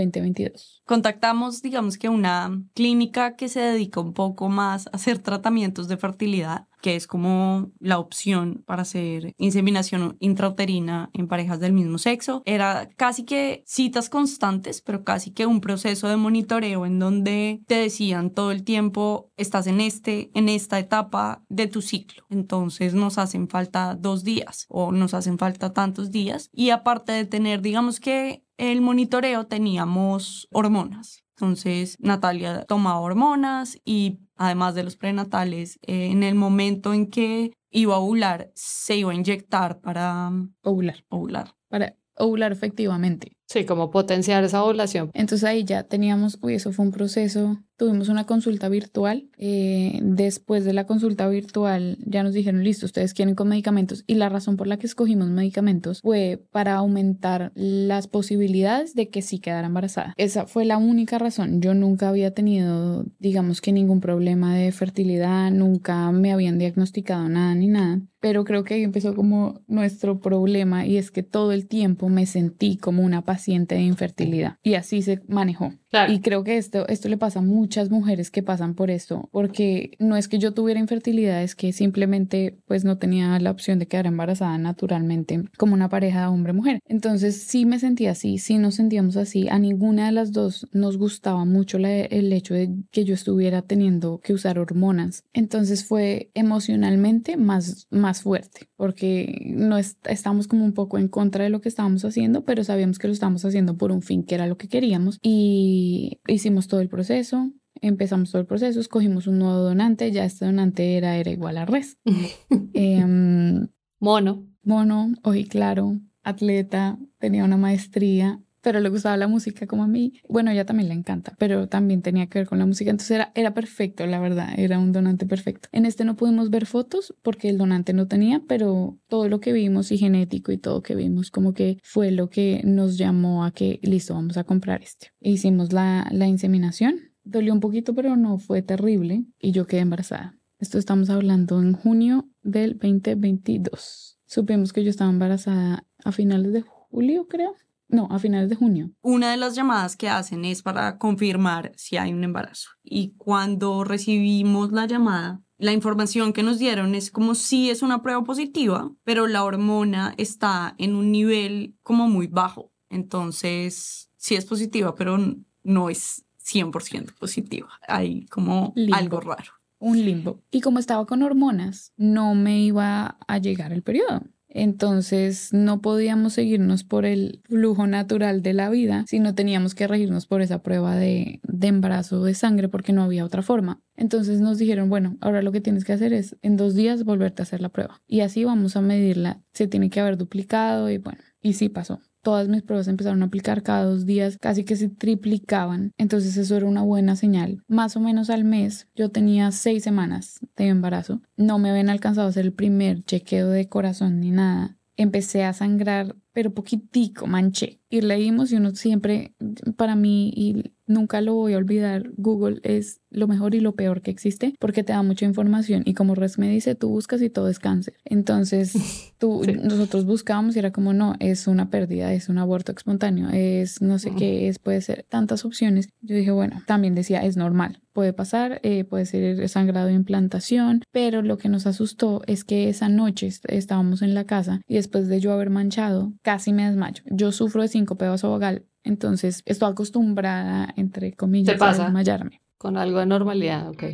[0.44, 5.88] 2020 Contactamos, digamos que una clínica que se dedica un poco más a hacer tratamientos
[5.88, 11.98] de fertilidad que es como la opción para hacer inseminación intrauterina en parejas del mismo
[11.98, 12.42] sexo.
[12.44, 17.76] Era casi que citas constantes, pero casi que un proceso de monitoreo en donde te
[17.76, 22.24] decían todo el tiempo, estás en este, en esta etapa de tu ciclo.
[22.30, 26.48] Entonces nos hacen falta dos días o nos hacen falta tantos días.
[26.52, 31.24] Y aparte de tener, digamos que el monitoreo teníamos hormonas.
[31.34, 37.52] Entonces Natalia tomaba hormonas y además de los prenatales, eh, en el momento en que
[37.70, 40.30] iba a ovular, se iba a inyectar para
[40.62, 41.04] ovular.
[41.08, 41.54] ovular.
[41.68, 43.32] Para ovular efectivamente.
[43.46, 45.10] Sí, como potenciar esa ovulación.
[45.14, 47.56] Entonces ahí ya teníamos, uy, eso fue un proceso.
[47.80, 49.30] Tuvimos una consulta virtual.
[49.38, 54.04] Eh, después de la consulta virtual ya nos dijeron, listo, ustedes quieren con medicamentos.
[54.06, 59.22] Y la razón por la que escogimos medicamentos fue para aumentar las posibilidades de que
[59.22, 60.12] sí quedara embarazada.
[60.18, 61.62] Esa fue la única razón.
[61.62, 67.54] Yo nunca había tenido, digamos que ningún problema de fertilidad, nunca me habían diagnosticado nada
[67.54, 68.02] ni nada.
[68.20, 72.26] Pero creo que ahí empezó como nuestro problema y es que todo el tiempo me
[72.26, 75.72] sentí como una paciente de infertilidad y así se manejó.
[76.08, 79.96] Y creo que esto, esto le pasa a muchas mujeres que pasan por esto, porque
[79.98, 83.86] no es que yo tuviera infertilidad, es que simplemente pues no tenía la opción de
[83.86, 86.80] quedar embarazada naturalmente como una pareja hombre-mujer.
[86.86, 89.48] Entonces sí me sentía así, sí nos sentíamos así.
[89.48, 94.20] A ninguna de las dos nos gustaba mucho el hecho de que yo estuviera teniendo
[94.22, 95.24] que usar hormonas.
[95.32, 101.50] Entonces fue emocionalmente más, más fuerte, porque no estamos como un poco en contra de
[101.50, 104.46] lo que estábamos haciendo, pero sabíamos que lo estábamos haciendo por un fin que era
[104.46, 105.18] lo que queríamos.
[105.22, 105.79] Y
[106.26, 110.96] hicimos todo el proceso, empezamos todo el proceso, escogimos un nuevo donante, ya este donante
[110.96, 111.98] era, era igual a res.
[112.74, 114.46] Em, mono.
[114.62, 120.14] Mono, ojí claro, atleta, tenía una maestría, pero le gustaba la música como a mí.
[120.28, 122.90] Bueno, ella también le encanta, pero también tenía que ver con la música.
[122.90, 125.68] Entonces era, era perfecto, la verdad, era un donante perfecto.
[125.72, 129.52] En este no pudimos ver fotos porque el donante no tenía, pero todo lo que
[129.52, 133.52] vimos y genético y todo que vimos como que fue lo que nos llamó a
[133.52, 135.08] que, listo, vamos a comprar este.
[135.20, 137.00] Hicimos la, la inseminación.
[137.22, 140.36] Dolió un poquito, pero no fue terrible y yo quedé embarazada.
[140.58, 144.18] Esto estamos hablando en junio del 2022.
[144.26, 147.54] Supimos que yo estaba embarazada a finales de julio, creo.
[147.90, 148.92] No, a finales de junio.
[149.02, 152.70] Una de las llamadas que hacen es para confirmar si hay un embarazo.
[152.82, 158.02] Y cuando recibimos la llamada, la información que nos dieron es como si es una
[158.02, 162.72] prueba positiva, pero la hormona está en un nivel como muy bajo.
[162.88, 165.18] Entonces, sí es positiva, pero
[165.62, 167.68] no es 100% positiva.
[167.86, 169.52] Hay como algo raro.
[169.78, 170.42] Un limbo.
[170.50, 174.22] Y como estaba con hormonas, no me iba a llegar el periodo.
[174.50, 180.26] Entonces no podíamos seguirnos por el flujo natural de la vida, sino teníamos que regirnos
[180.26, 183.80] por esa prueba de, de, embarazo de sangre porque no había otra forma.
[183.96, 187.42] Entonces nos dijeron, bueno, ahora lo que tienes que hacer es en dos días volverte
[187.42, 188.02] a hacer la prueba.
[188.06, 189.40] Y así vamos a medirla.
[189.52, 193.26] Se tiene que haber duplicado y bueno, y sí pasó todas mis pruebas empezaron a
[193.26, 195.92] aplicar cada dos días, casi que se triplicaban.
[195.98, 197.62] Entonces eso era una buena señal.
[197.68, 201.20] Más o menos al mes yo tenía seis semanas de embarazo.
[201.36, 204.76] No me habían alcanzado a hacer el primer chequeo de corazón ni nada.
[204.96, 207.80] Empecé a sangrar, pero poquitico, manché.
[207.88, 209.34] Y leímos y uno siempre,
[209.76, 214.02] para mí, y nunca lo voy a olvidar, Google es lo mejor y lo peor
[214.02, 217.30] que existe porque te da mucha información y como Res me dice, tú buscas y
[217.30, 217.94] todo es cáncer.
[218.04, 218.74] Entonces,
[219.18, 223.80] tú, nosotros buscábamos y era como, no, es una pérdida, es un aborto espontáneo, es
[223.80, 225.88] no sé qué, es, puede ser tantas opciones.
[226.02, 230.82] Yo dije, bueno, también decía, es normal, puede pasar, eh, puede ser sangrado de implantación,
[230.92, 235.08] pero lo que nos asustó es que esa noche estábamos en la casa y después
[235.08, 237.02] de yo haber manchado, casi me desmayo.
[237.06, 242.42] Yo sufro de síncope vasovagal, entonces estoy acostumbrada, entre comillas, a desmayarme.
[242.58, 243.84] Con algo de normalidad, ok.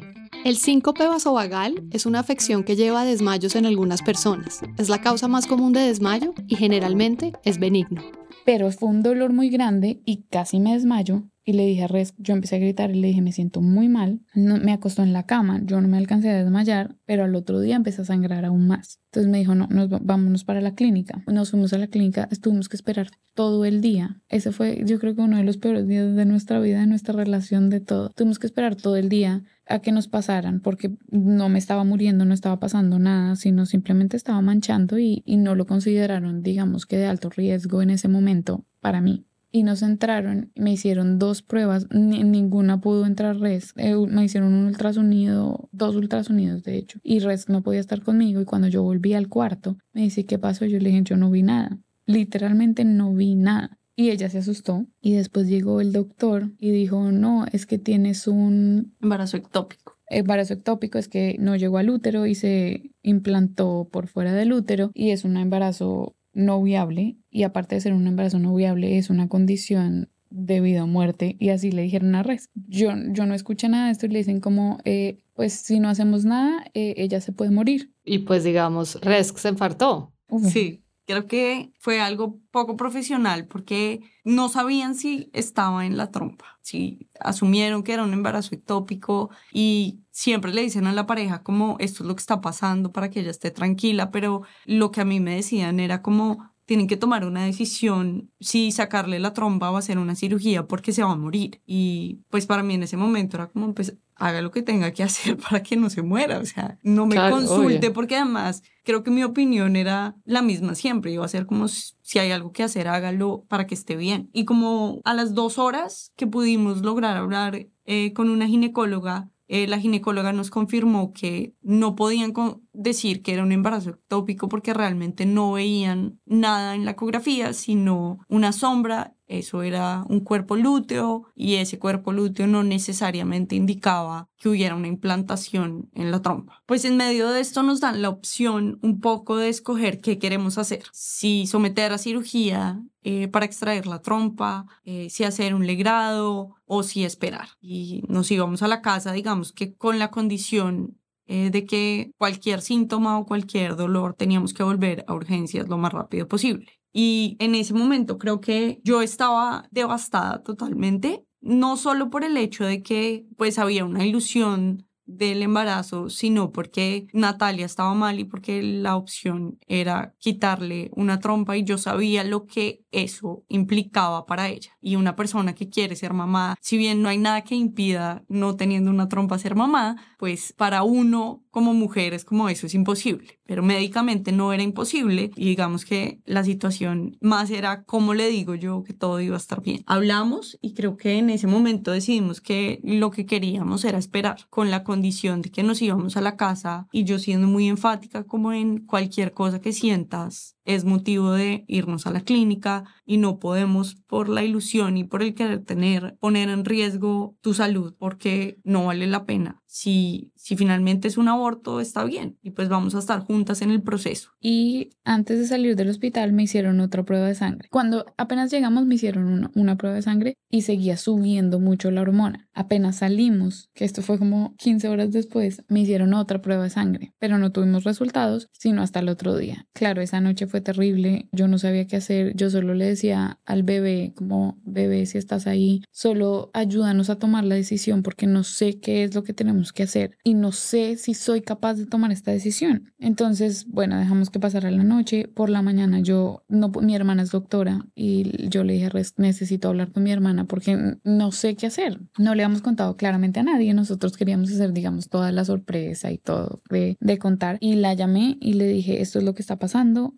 [0.45, 4.61] El síncope vasovagal es una afección que lleva a desmayos en algunas personas.
[4.77, 8.03] Es la causa más común de desmayo y generalmente es benigno.
[8.45, 12.35] Pero fue un dolor muy grande y casi me desmayo y le dije Res, yo
[12.35, 14.21] empecé a gritar y le dije, me siento muy mal.
[14.35, 17.61] No, me acostó en la cama, yo no me alcancé a desmayar, pero al otro
[17.61, 18.99] día empecé a sangrar aún más.
[19.13, 21.23] Entonces me dijo, no, nos, vámonos para la clínica.
[21.29, 24.21] Nos fuimos a la clínica, tuvimos que esperar todo el día.
[24.29, 27.15] Ese fue, yo creo que uno de los peores días de nuestra vida, de nuestra
[27.15, 28.11] relación, de todo.
[28.11, 32.25] Tuvimos que esperar todo el día a que nos pasaran porque no me estaba muriendo,
[32.25, 37.07] no estaba pasando nada, sino simplemente estaba manchando y no lo consideraron, digamos que de
[37.07, 42.79] alto riesgo en ese momento para mí y nos entraron, me hicieron dos pruebas, ninguna
[42.79, 47.63] pudo entrar res, eh, me hicieron un ultrasonido, dos ultrasonidos de hecho, y res no
[47.63, 50.67] podía estar conmigo y cuando yo volví al cuarto, me dice, ¿qué pasó?
[50.67, 53.79] Yo le dije, yo no vi nada, literalmente no vi nada.
[53.99, 58.29] Y ella se asustó y después llegó el doctor y dijo, no, es que tienes
[58.29, 59.97] un embarazo ectópico.
[60.09, 64.91] Embarazo ectópico es que no llegó al útero y se implantó por fuera del útero
[64.93, 69.09] y es un embarazo no viable y aparte de ser un embarazo no viable es
[69.09, 72.51] una condición de vida o muerte y así le dijeron a Res.
[72.55, 75.89] Yo, yo no escuché nada de esto y le dicen como, eh, pues si no
[75.89, 77.93] hacemos nada, eh, ella se puede morir.
[78.05, 80.13] Y pues digamos, Res se infartó.
[80.51, 86.59] Sí, creo que fue algo poco profesional porque no sabían si estaba en la trompa,
[86.61, 91.77] si asumieron que era un embarazo ectópico y siempre le dicen a la pareja como
[91.79, 95.05] esto es lo que está pasando para que ella esté tranquila, pero lo que a
[95.05, 99.77] mí me decían era como tienen que tomar una decisión si sacarle la trompa o
[99.77, 101.61] hacer una cirugía porque se va a morir.
[101.67, 105.03] Y pues para mí en ese momento era como, pues haga lo que tenga que
[105.05, 106.39] hacer para que no se muera.
[106.39, 111.13] O sea, no me consulte porque además creo que mi opinión era la misma siempre.
[111.13, 114.31] Iba a ser como si hay algo que hacer, hágalo para que esté bien.
[114.33, 119.67] Y como a las dos horas que pudimos lograr hablar eh, con una ginecóloga, eh,
[119.67, 122.33] la ginecóloga nos confirmó que no podían
[122.73, 128.19] decir que era un embarazo ectópico porque realmente no veían nada en la ecografía, sino
[128.29, 134.49] una sombra eso era un cuerpo lúteo y ese cuerpo lúteo no necesariamente indicaba que
[134.49, 136.63] hubiera una implantación en la trompa.
[136.67, 140.59] Pues en medio de esto nos dan la opción un poco de escoger qué queremos
[140.59, 140.85] hacer.
[140.93, 146.83] Si someter a cirugía eh, para extraer la trompa, eh, si hacer un legrado o
[146.83, 147.49] si esperar.
[147.61, 152.61] Y nos íbamos a la casa, digamos que con la condición eh, de que cualquier
[152.63, 156.76] síntoma o cualquier dolor teníamos que volver a urgencias lo más rápido posible.
[156.99, 162.65] Y en ese momento creo que yo estaba devastada totalmente, no solo por el hecho
[162.65, 168.63] de que pues había una ilusión del embarazo, sino porque Natalia estaba mal y porque
[168.63, 174.73] la opción era quitarle una trompa y yo sabía lo que eso implicaba para ella.
[174.81, 178.57] Y una persona que quiere ser mamá, si bien no hay nada que impida no
[178.57, 183.41] teniendo una trompa ser mamá, pues para uno como mujer es como eso es imposible,
[183.47, 188.55] pero médicamente no era imposible y digamos que la situación más era como le digo
[188.55, 189.83] yo que todo iba a estar bien.
[189.87, 194.71] Hablamos y creo que en ese momento decidimos que lo que queríamos era esperar con
[194.71, 198.53] la condición de que nos íbamos a la casa y yo siendo muy enfática como
[198.53, 203.95] en cualquier cosa que sientas es motivo de irnos a la clínica y no podemos
[204.07, 208.87] por la ilusión y por el querer tener poner en riesgo tu salud porque no
[208.87, 209.63] vale la pena.
[209.67, 213.73] Si, si finalmente es un aborto, está bien y pues vamos a estar juntas en
[213.73, 214.31] el proceso.
[214.41, 217.69] Y antes de salir del hospital me hicieron otra prueba de sangre.
[217.69, 222.49] Cuando apenas llegamos me hicieron una, prueba de sangre y seguía subiendo mucho la hormona.
[222.55, 227.13] Apenas salimos, que esto fue como 15 horas después, me hicieron otra prueba de sangre,
[227.19, 229.67] pero no tuvimos resultados sino hasta el otro día.
[229.73, 233.65] Claro, esa noche fue terrible, yo no sabía qué hacer, yo solo le decía al
[233.65, 238.79] bebé, como bebé, si estás ahí, solo ayúdanos a tomar la decisión porque no sé
[238.79, 242.31] qué es lo que tenemos que hacer no sé si soy capaz de tomar esta
[242.31, 242.93] decisión.
[242.99, 247.31] Entonces, bueno, dejamos que pasara la noche, por la mañana yo, no, mi hermana es
[247.31, 252.01] doctora y yo le dije, necesito hablar con mi hermana porque no sé qué hacer.
[252.19, 256.19] No le hemos contado claramente a nadie, nosotros queríamos hacer, digamos, toda la sorpresa y
[256.19, 259.59] todo de, de contar y la llamé y le dije, esto es lo que está
[259.59, 260.15] pasando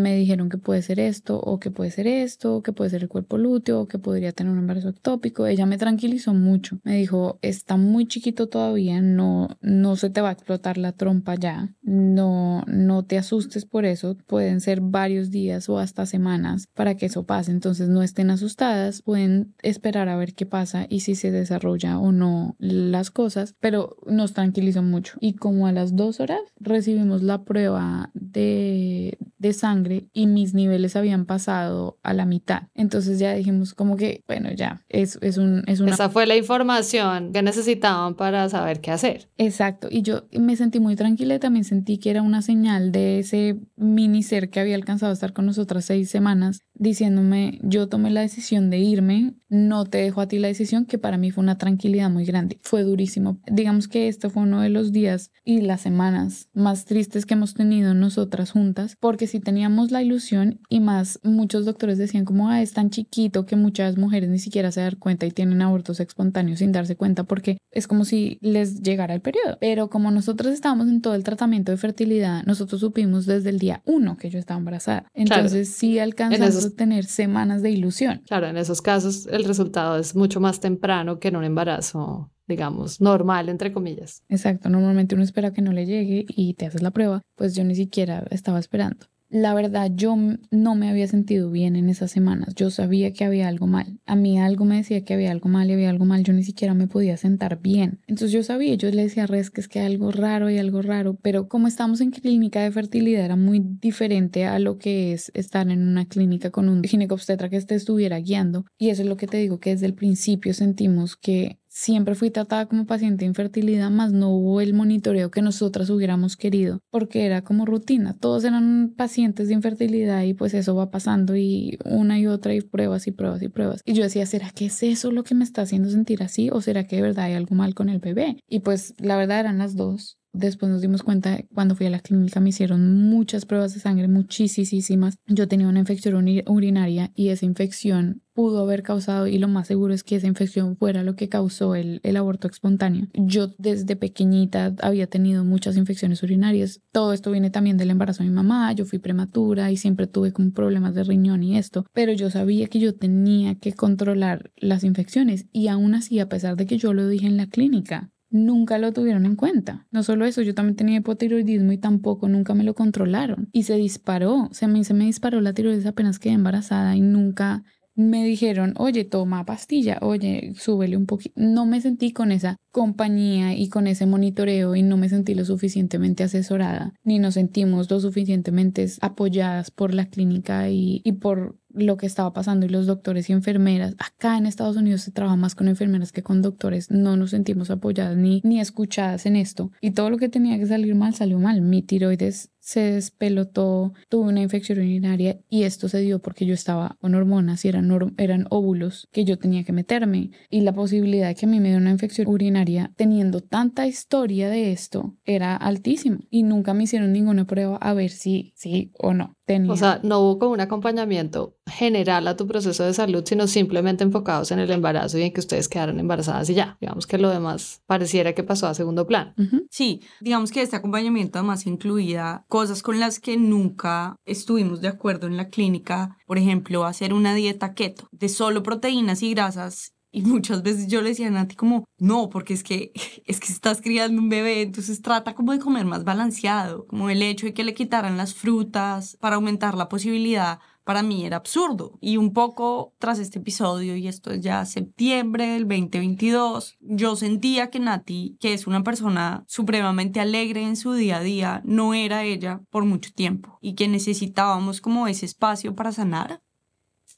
[0.00, 3.08] me dijeron que puede ser esto o que puede ser esto, que puede ser el
[3.08, 5.46] cuerpo lúteo o que podría tener un embarazo ectópico.
[5.46, 6.78] Ella me tranquilizó mucho.
[6.84, 11.34] Me dijo, está muy chiquito todavía, no, no se te va a explotar la trompa
[11.34, 16.96] ya, no, no te asustes por eso, pueden ser varios días o hasta semanas para
[16.96, 21.14] que eso pase, entonces no estén asustadas, pueden esperar a ver qué pasa y si
[21.14, 25.16] se desarrolla o no las cosas, pero nos tranquilizó mucho.
[25.20, 30.96] Y como a las dos horas recibimos la prueba de, de sangre y mis niveles
[30.96, 32.64] habían pasado a la mitad.
[32.74, 35.92] Entonces ya dijimos como que, bueno, ya, es, es, un, es una...
[35.92, 39.28] Esa fue la información que necesitaban para saber qué hacer.
[39.50, 39.88] Exacto.
[39.90, 43.58] Y yo me sentí muy tranquila y también sentí que era una señal de ese
[43.76, 48.20] mini ser que había alcanzado a estar con nosotras seis semanas, diciéndome, yo tomé la
[48.20, 51.58] decisión de irme, no te dejo a ti la decisión, que para mí fue una
[51.58, 52.60] tranquilidad muy grande.
[52.62, 53.40] Fue durísimo.
[53.50, 57.54] Digamos que este fue uno de los días y las semanas más tristes que hemos
[57.54, 62.62] tenido nosotras juntas, porque si teníamos la ilusión y más muchos doctores decían como, ah,
[62.62, 66.60] es tan chiquito que muchas mujeres ni siquiera se dan cuenta y tienen abortos espontáneos
[66.60, 69.58] sin darse cuenta porque es como si les llegara el periodo.
[69.60, 73.82] Pero como nosotros estábamos en todo el tratamiento de fertilidad, nosotros supimos desde el día
[73.84, 75.06] uno que yo estaba embarazada.
[75.14, 78.22] Entonces sí alcanzamos a tener semanas de ilusión.
[78.26, 83.00] Claro, en esos casos el resultado es mucho más temprano que en un embarazo digamos,
[83.00, 84.24] normal, entre comillas.
[84.28, 87.62] Exacto, normalmente uno espera que no le llegue y te haces la prueba, pues yo
[87.62, 89.06] ni siquiera estaba esperando.
[89.32, 90.16] La verdad, yo
[90.50, 92.52] no me había sentido bien en esas semanas.
[92.56, 94.00] Yo sabía que había algo mal.
[94.04, 96.24] A mí algo me decía que había algo mal y había algo mal.
[96.24, 98.00] Yo ni siquiera me podía sentar bien.
[98.08, 100.58] Entonces yo sabía, yo le decía a Res que es que hay algo raro y
[100.58, 101.16] algo raro.
[101.22, 105.70] Pero como estamos en clínica de fertilidad, era muy diferente a lo que es estar
[105.70, 108.64] en una clínica con un ginecobstetra que te estuviera guiando.
[108.78, 112.30] Y eso es lo que te digo, que desde el principio sentimos que Siempre fui
[112.30, 117.24] tratada como paciente de infertilidad, más no hubo el monitoreo que nosotras hubiéramos querido, porque
[117.24, 118.12] era como rutina.
[118.12, 122.60] Todos eran pacientes de infertilidad y pues eso va pasando y una y otra y
[122.60, 123.80] pruebas y pruebas y pruebas.
[123.86, 126.60] Y yo decía, ¿será que es eso lo que me está haciendo sentir así o
[126.60, 128.36] será que de verdad hay algo mal con el bebé?
[128.46, 130.19] Y pues la verdad eran las dos.
[130.32, 134.06] Después nos dimos cuenta, cuando fui a la clínica me hicieron muchas pruebas de sangre,
[134.06, 135.16] muchísimas.
[135.26, 139.92] Yo tenía una infección urinaria y esa infección pudo haber causado y lo más seguro
[139.92, 143.08] es que esa infección fuera lo que causó el, aborto espontáneo.
[143.14, 146.80] Yo desde pequeñita había tenido muchas infecciones urinarias.
[146.92, 148.72] Todo esto viene también del embarazo de mi mamá.
[148.72, 152.68] Yo fui prematura y siempre tuve como problemas de riñón y esto, pero yo sabía
[152.68, 156.94] que yo tenía que controlar las infecciones y aún así, a pesar de que yo
[156.94, 159.86] lo dije en la clínica, nunca lo tuvieron en cuenta.
[159.90, 163.48] No solo eso, yo también tenía hipotiroidismo y tampoco nunca me lo controlaron.
[163.52, 167.64] Y se disparó, se me, se me disparó la tiroides apenas quedé embarazada y nunca
[168.00, 171.34] me dijeron, oye, toma pastilla, oye, súbele un poquito.
[171.36, 175.44] No me sentí con esa compañía y con ese monitoreo y no me sentí lo
[175.44, 181.96] suficientemente asesorada, ni nos sentimos lo suficientemente apoyadas por la clínica y, y por lo
[181.96, 183.94] que estaba pasando y los doctores y enfermeras.
[183.98, 186.90] Acá en Estados Unidos se trabaja más con enfermeras que con doctores.
[186.90, 189.70] No nos sentimos apoyadas ni, ni escuchadas en esto.
[189.80, 191.62] Y todo lo que tenía que salir mal salió mal.
[191.62, 196.96] Mi tiroides se despelotó, tuve una infección urinaria y esto se dio porque yo estaba
[197.00, 200.30] con hormonas y eran, eran óvulos que yo tenía que meterme.
[200.50, 204.48] Y la posibilidad de que a mí me diera una infección urinaria teniendo tanta historia
[204.50, 209.14] de esto era altísima y nunca me hicieron ninguna prueba a ver si sí o
[209.14, 209.34] no.
[209.68, 214.04] O sea, no hubo como un acompañamiento general a tu proceso de salud, sino simplemente
[214.04, 216.76] enfocados en el embarazo y en que ustedes quedaron embarazadas y ya.
[216.80, 219.34] Digamos que lo demás pareciera que pasó a segundo plano.
[219.70, 225.26] Sí, digamos que este acompañamiento además incluía cosas con las que nunca estuvimos de acuerdo
[225.26, 226.18] en la clínica.
[226.26, 231.02] Por ejemplo, hacer una dieta keto de solo proteínas y grasas y muchas veces yo
[231.02, 232.92] le decía a Nati como, no, porque es que,
[233.26, 237.22] es que estás criando un bebé, entonces trata como de comer más balanceado, como el
[237.22, 241.98] hecho de que le quitaran las frutas para aumentar la posibilidad, para mí era absurdo.
[242.00, 247.70] Y un poco tras este episodio, y esto es ya septiembre del 2022, yo sentía
[247.70, 252.24] que Nati, que es una persona supremamente alegre en su día a día, no era
[252.24, 256.42] ella por mucho tiempo y que necesitábamos como ese espacio para sanar.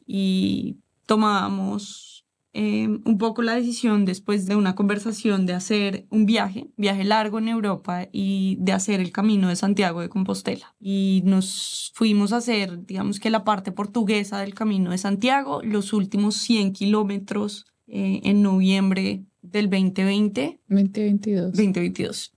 [0.07, 2.12] Y tomábamos
[2.55, 7.39] Em, un poco la decisión después de una conversación de hacer un viaje, viaje largo
[7.39, 10.75] en Europa y de hacer el camino de Santiago de Compostela.
[10.79, 15.95] Y nos fuimos a hacer, digamos que la parte portuguesa del camino de Santiago, los
[15.95, 20.61] últimos 100 kilómetros eh, en noviembre del 2020.
[20.67, 21.53] 2022.
[21.53, 22.33] 2022.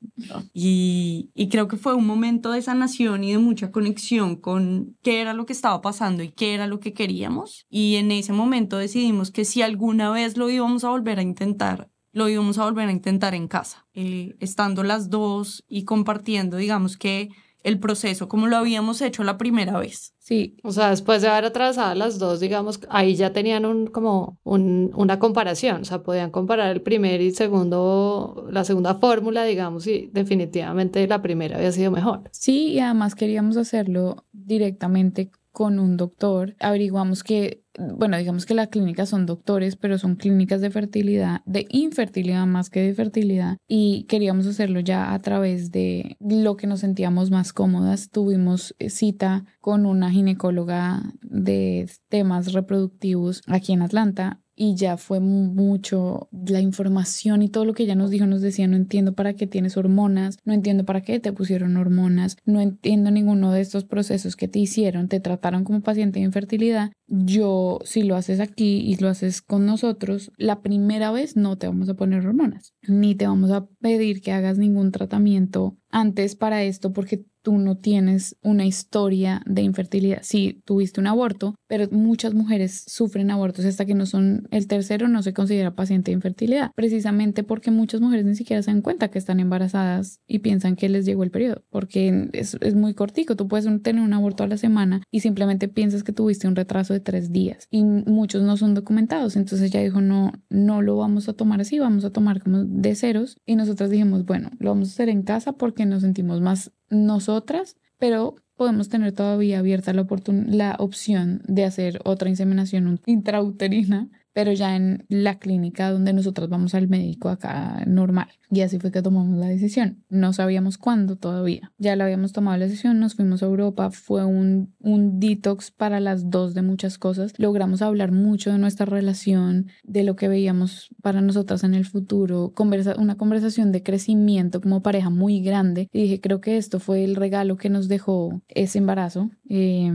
[0.53, 5.21] Y, y, creo que fue un momento de sanación y de mucha conexión con qué
[5.21, 7.65] era lo que estaba pasando y qué era lo que queríamos.
[7.69, 11.89] Y en ese momento decidimos que si alguna vez lo íbamos a volver a intentar,
[12.11, 16.97] lo íbamos a volver a intentar en casa, eh, estando las dos y compartiendo, digamos
[16.97, 17.29] que
[17.65, 20.13] el proceso como lo habíamos hecho la primera vez.
[20.19, 20.55] Sí.
[20.63, 24.91] O sea, después de haber atravesado las dos, digamos, ahí ya tenían un, como un,
[24.95, 30.11] una comparación, o sea, podían comparar el primer y segundo, la segunda fórmula, digamos, y
[30.13, 32.29] definitivamente la primera había sido mejor.
[32.31, 36.55] Sí, y además queríamos hacerlo directamente con un doctor.
[36.59, 41.65] Averiguamos que bueno, digamos que las clínicas son doctores, pero son clínicas de fertilidad, de
[41.69, 46.81] infertilidad más que de fertilidad, y queríamos hacerlo ya a través de lo que nos
[46.81, 48.09] sentíamos más cómodas.
[48.09, 55.19] Tuvimos eh, cita con una ginecóloga de temas reproductivos aquí en Atlanta y ya fue
[55.19, 59.33] mucho la información y todo lo que ella nos dijo, nos decía, no entiendo para
[59.33, 63.83] qué tienes hormonas, no entiendo para qué te pusieron hormonas, no entiendo ninguno de estos
[63.83, 66.91] procesos que te hicieron, te trataron como paciente de infertilidad.
[67.07, 71.67] Yo, si lo haces aquí y lo haces con nosotros, la primera vez no te
[71.67, 76.63] vamos a poner hormonas, ni te vamos a pedir que hagas ningún tratamiento antes para
[76.63, 80.21] esto porque tú no tienes una historia de infertilidad.
[80.23, 85.07] Sí, tuviste un aborto, pero muchas mujeres sufren abortos hasta que no son el tercero,
[85.07, 89.09] no se considera paciente de infertilidad, precisamente porque muchas mujeres ni siquiera se dan cuenta
[89.09, 93.35] que están embarazadas y piensan que les llegó el periodo, porque es, es muy cortico.
[93.35, 96.94] Tú puedes tener un aborto a la semana y simplemente piensas que tuviste un retraso
[96.95, 99.35] de tres días y muchos no son documentados.
[99.35, 102.95] Entonces ya dijo, no, no lo vamos a tomar así, vamos a tomar como de
[102.95, 103.37] ceros.
[103.45, 107.77] Y nosotros dijimos, bueno, lo vamos a hacer en casa porque nos sentimos más nosotras,
[107.99, 110.07] pero podemos tener todavía abierta la,
[110.47, 116.75] la opción de hacer otra inseminación intrauterina pero ya en la clínica donde nosotros vamos
[116.75, 118.27] al médico acá normal.
[118.51, 120.03] Y así fue que tomamos la decisión.
[120.09, 121.71] No sabíamos cuándo todavía.
[121.77, 126.01] Ya la habíamos tomado la decisión, nos fuimos a Europa, fue un, un detox para
[126.01, 127.31] las dos de muchas cosas.
[127.37, 132.51] Logramos hablar mucho de nuestra relación, de lo que veíamos para nosotras en el futuro,
[132.53, 135.89] conversa una conversación de crecimiento como pareja muy grande.
[135.93, 139.31] Y dije, creo que esto fue el regalo que nos dejó ese embarazo.
[139.47, 139.89] Eh,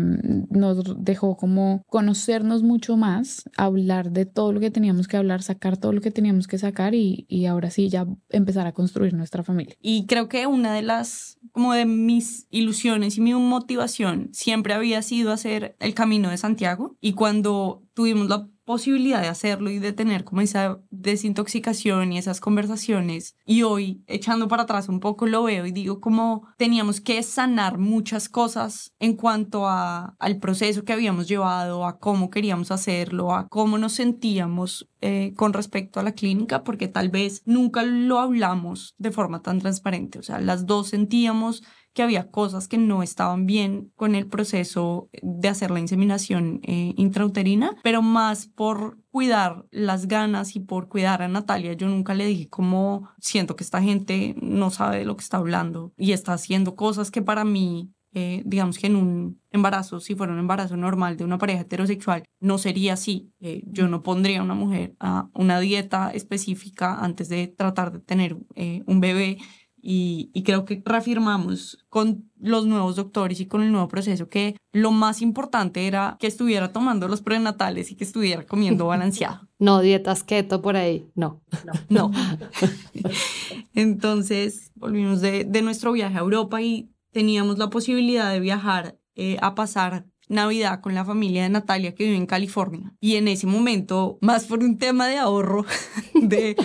[0.48, 5.76] nos dejó como conocernos mucho más, hablar de todo lo que teníamos que hablar, sacar
[5.76, 9.42] todo lo que teníamos que sacar y, y ahora sí ya empezar a construir nuestra
[9.42, 9.76] familia.
[9.80, 15.02] Y creo que una de las, como de mis ilusiones y mi motivación siempre había
[15.02, 19.92] sido hacer el camino de Santiago y cuando tuvimos la posibilidad de hacerlo y de
[19.92, 23.34] tener como esa desintoxicación y esas conversaciones.
[23.44, 27.78] Y hoy, echando para atrás un poco, lo veo y digo como teníamos que sanar
[27.78, 33.48] muchas cosas en cuanto a, al proceso que habíamos llevado, a cómo queríamos hacerlo, a
[33.48, 38.94] cómo nos sentíamos eh, con respecto a la clínica porque tal vez nunca lo hablamos
[38.98, 40.20] de forma tan transparente.
[40.20, 45.08] O sea, las dos sentíamos que había cosas que no estaban bien con el proceso
[45.22, 51.22] de hacer la inseminación eh, intrauterina, pero más por cuidar las ganas y por cuidar
[51.22, 51.72] a Natalia.
[51.72, 55.38] Yo nunca le dije como siento que esta gente no sabe de lo que está
[55.38, 60.16] hablando y está haciendo cosas que para mí eh, digamos que en un embarazo, si
[60.16, 63.32] fuera un embarazo normal de una pareja heterosexual, no sería así.
[63.40, 68.00] Eh, yo no pondría a una mujer a una dieta específica antes de tratar de
[68.00, 69.38] tener eh, un bebé.
[69.82, 74.56] Y, y, creo que reafirmamos con los nuevos doctores y con el nuevo proceso que
[74.72, 79.48] lo más importante era que estuviera tomando los prenatales y que estuviera comiendo balanceado.
[79.60, 81.42] No dietas keto por ahí, no.
[81.90, 82.10] No.
[82.10, 82.10] no.
[83.74, 89.36] Entonces volvimos de, de nuestro viaje a Europa y teníamos la posibilidad de viajar eh,
[89.42, 92.94] a pasar Navidad con la familia de Natalia que vive en California.
[93.00, 95.66] Y en ese momento, más por un tema de ahorro,
[96.14, 96.56] de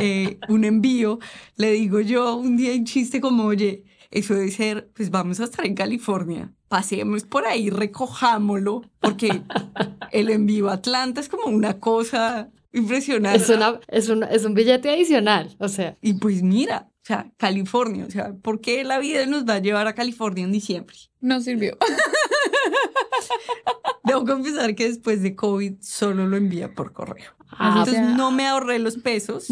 [0.00, 1.18] eh, un envío,
[1.56, 5.44] le digo yo un día en chiste como, oye, eso debe ser, pues vamos a
[5.44, 9.42] estar en California, pasemos por ahí, recojámoslo, porque
[10.12, 13.42] el envío a Atlanta es como una cosa impresionante.
[13.42, 15.96] Es, una, es, una, es un billete adicional, o sea.
[16.00, 19.58] Y pues mira, o sea, California, o sea, ¿por qué la vida nos va a
[19.60, 20.96] llevar a California en diciembre?
[21.20, 21.76] No sirvió.
[24.04, 27.32] Debo confesar que después de COVID solo lo envía por correo.
[27.50, 29.48] Ah, Entonces no me ahorré los pesos.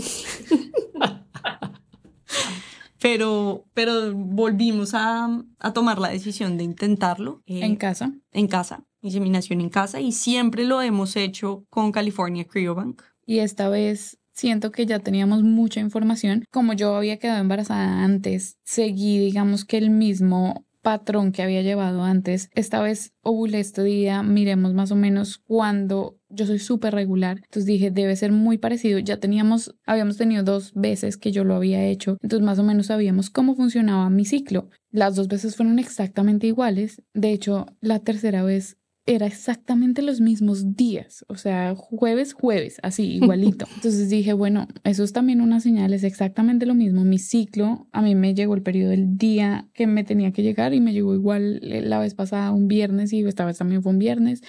[3.00, 7.42] pero, pero volvimos a, a, tomar la decisión de intentarlo.
[7.46, 8.12] Eh, ¿En casa?
[8.32, 13.02] En casa, inseminación en casa, y siempre lo hemos hecho con California Cryobank.
[13.24, 16.44] Y esta vez siento que ya teníamos mucha información.
[16.50, 22.04] Como yo había quedado embarazada antes, seguí, digamos que el mismo patrón que había llevado
[22.04, 22.48] antes.
[22.54, 27.38] Esta vez ovulé este día, miremos más o menos cuando yo soy súper regular.
[27.38, 29.00] Entonces dije, debe ser muy parecido.
[29.00, 32.18] Ya teníamos, habíamos tenido dos veces que yo lo había hecho.
[32.22, 34.70] Entonces más o menos sabíamos cómo funcionaba mi ciclo.
[34.92, 37.02] Las dos veces fueron exactamente iguales.
[37.14, 43.14] De hecho, la tercera vez era exactamente los mismos días, o sea, jueves, jueves, así,
[43.14, 43.66] igualito.
[43.76, 47.04] Entonces dije, bueno, eso es también una señal, es exactamente lo mismo.
[47.04, 50.74] Mi ciclo, a mí me llegó el periodo del día que me tenía que llegar
[50.74, 53.92] y me llegó igual eh, la vez pasada un viernes y esta vez también fue
[53.92, 54.42] un viernes.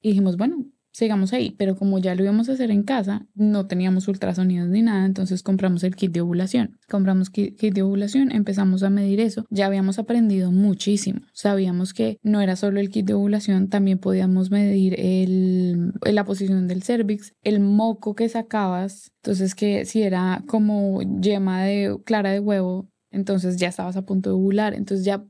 [0.00, 3.66] Y dijimos, bueno, sigamos ahí, pero como ya lo íbamos a hacer en casa, no
[3.66, 6.78] teníamos ultrasonidos ni nada, entonces compramos el kit de ovulación.
[6.88, 11.20] Compramos kit, de ovulación, empezamos a medir eso, ya habíamos aprendido muchísimo.
[11.32, 16.66] Sabíamos que no era solo el kit de ovulación, también podíamos medir el, la posición
[16.68, 22.40] del cervix, el moco que sacabas, entonces que si era como yema de clara de
[22.40, 25.24] huevo, entonces ya estabas a punto de ovular, entonces ya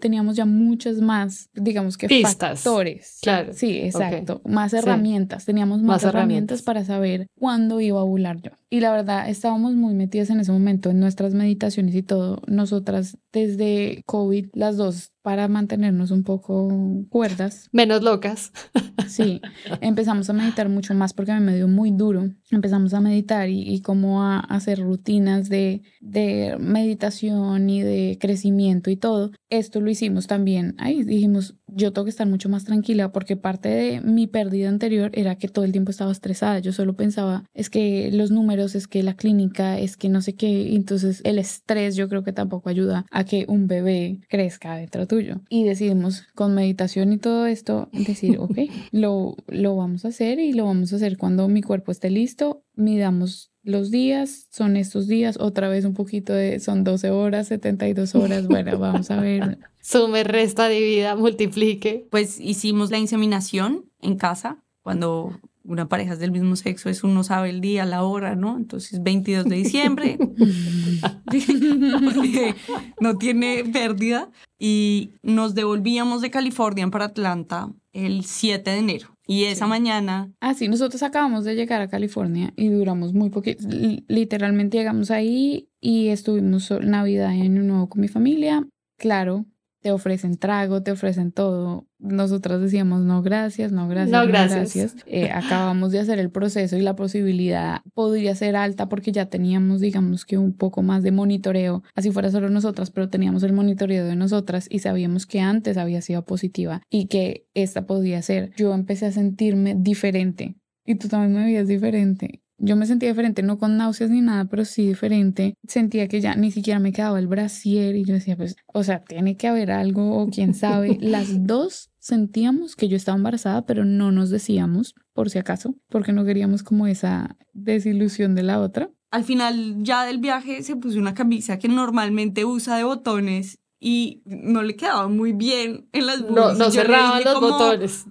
[0.00, 2.60] teníamos ya muchas más, digamos que Pistas.
[2.60, 3.18] factores.
[3.22, 3.52] Claro.
[3.52, 4.40] Sí, exacto.
[4.44, 5.44] Más herramientas.
[5.44, 6.62] Teníamos más, herramientas.
[6.62, 8.50] para saber cuándo iba a ovular yo.
[8.70, 12.42] Y la verdad, estábamos muy metidas en ese momento en nuestras meditaciones y todo.
[12.46, 16.68] Nosotras, desde COVID, las dos, para mantenernos un poco
[17.08, 17.68] cuerdas.
[17.72, 18.52] Menos locas.
[19.06, 19.40] Sí,
[19.80, 22.28] empezamos a meditar mucho más porque me dio muy duro.
[22.50, 28.90] Empezamos a meditar y, y como a hacer rutinas de, de meditación y de crecimiento
[28.90, 29.30] y todo.
[29.48, 30.74] Esto lo hicimos también.
[30.76, 35.10] Ahí dijimos, yo tengo que estar mucho más tranquila porque parte de mi pérdida anterior
[35.14, 36.58] era que todo el tiempo estaba estresada.
[36.58, 40.34] Yo solo pensaba, es que los números, es que la clínica, es que no sé
[40.34, 40.74] qué.
[40.74, 45.40] Entonces el estrés yo creo que tampoco ayuda a que un bebé crezca dentro tuyo.
[45.48, 48.58] Y decidimos con meditación y todo esto decir, ok,
[48.92, 52.62] lo, lo vamos a hacer y lo vamos a hacer cuando mi cuerpo esté listo.
[52.74, 58.14] Midamos los días, son estos días, otra vez un poquito de, son 12 horas, 72
[58.14, 59.58] horas, bueno, vamos a ver.
[59.82, 62.06] Sume, resta, divida, multiplique.
[62.10, 67.24] Pues hicimos la inseminación en casa, cuando una pareja es del mismo sexo, es uno
[67.24, 68.56] sabe el día, la hora, ¿no?
[68.56, 70.18] Entonces, 22 de diciembre,
[73.00, 79.17] no tiene pérdida, y nos devolvíamos de California para Atlanta el 7 de enero.
[79.30, 80.32] Y esa mañana...
[80.40, 83.68] Ah, sí, nosotros acabamos de llegar a California y duramos muy poquito.
[84.08, 88.66] Literalmente llegamos ahí y estuvimos Navidad en Año Nuevo con mi familia.
[88.96, 89.44] Claro,
[89.80, 91.86] te ofrecen trago, te ofrecen todo.
[91.98, 94.10] Nosotras decíamos, no, gracias, no, gracias.
[94.10, 94.96] No, gracias.
[95.06, 99.80] Eh, acabamos de hacer el proceso y la posibilidad podría ser alta porque ya teníamos,
[99.80, 104.04] digamos que un poco más de monitoreo, así fuera solo nosotras, pero teníamos el monitoreo
[104.04, 108.52] de nosotras y sabíamos que antes había sido positiva y que esta podía ser.
[108.56, 113.42] Yo empecé a sentirme diferente y tú también me veías diferente yo me sentía diferente,
[113.42, 115.54] no con náuseas ni nada, pero sí diferente.
[115.66, 119.02] Sentía que ya ni siquiera me quedaba el brasier y yo decía, pues, o sea,
[119.04, 120.98] tiene que haber algo o quién sabe.
[121.00, 126.12] Las dos sentíamos que yo estaba embarazada, pero no nos decíamos, por si acaso, porque
[126.12, 128.90] no queríamos como esa desilusión de la otra.
[129.10, 134.22] Al final ya del viaje se puso una camisa que normalmente usa de botones y
[134.24, 138.06] no le quedaba muy bien en las No, no cerraban los botones.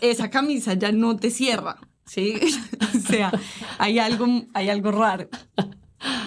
[0.00, 1.76] Esa camisa ya no te cierra,
[2.10, 2.34] ¿sí?
[2.96, 3.30] o sea,
[3.78, 5.28] hay algo, hay algo raro.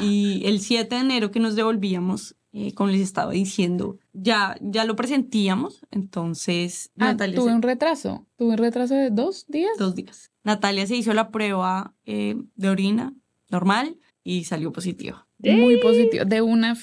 [0.02, 4.86] Y el 7 de enero que nos devolvíamos, eh, como les estaba diciendo, ya, ya
[4.86, 9.72] lo presentíamos, entonces Ah, Natalia tuve se- un retraso, tuve un retraso de dos días.
[9.80, 10.32] dos días.
[10.44, 13.14] Natalia se hizo la prueba eh, de orina
[13.50, 15.18] normal y salió positivo.
[15.40, 16.76] Muy positivo, de una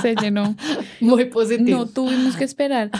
[0.00, 0.56] se llenó.
[1.00, 1.80] Muy positivo.
[1.80, 2.90] No tuvimos que esperar.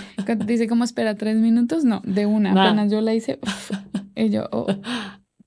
[0.45, 2.53] Dice como espera tres minutos, no, de una.
[2.53, 2.67] Nada.
[2.71, 3.71] Apenas yo la hice, uf,
[4.17, 4.67] y yo, oh,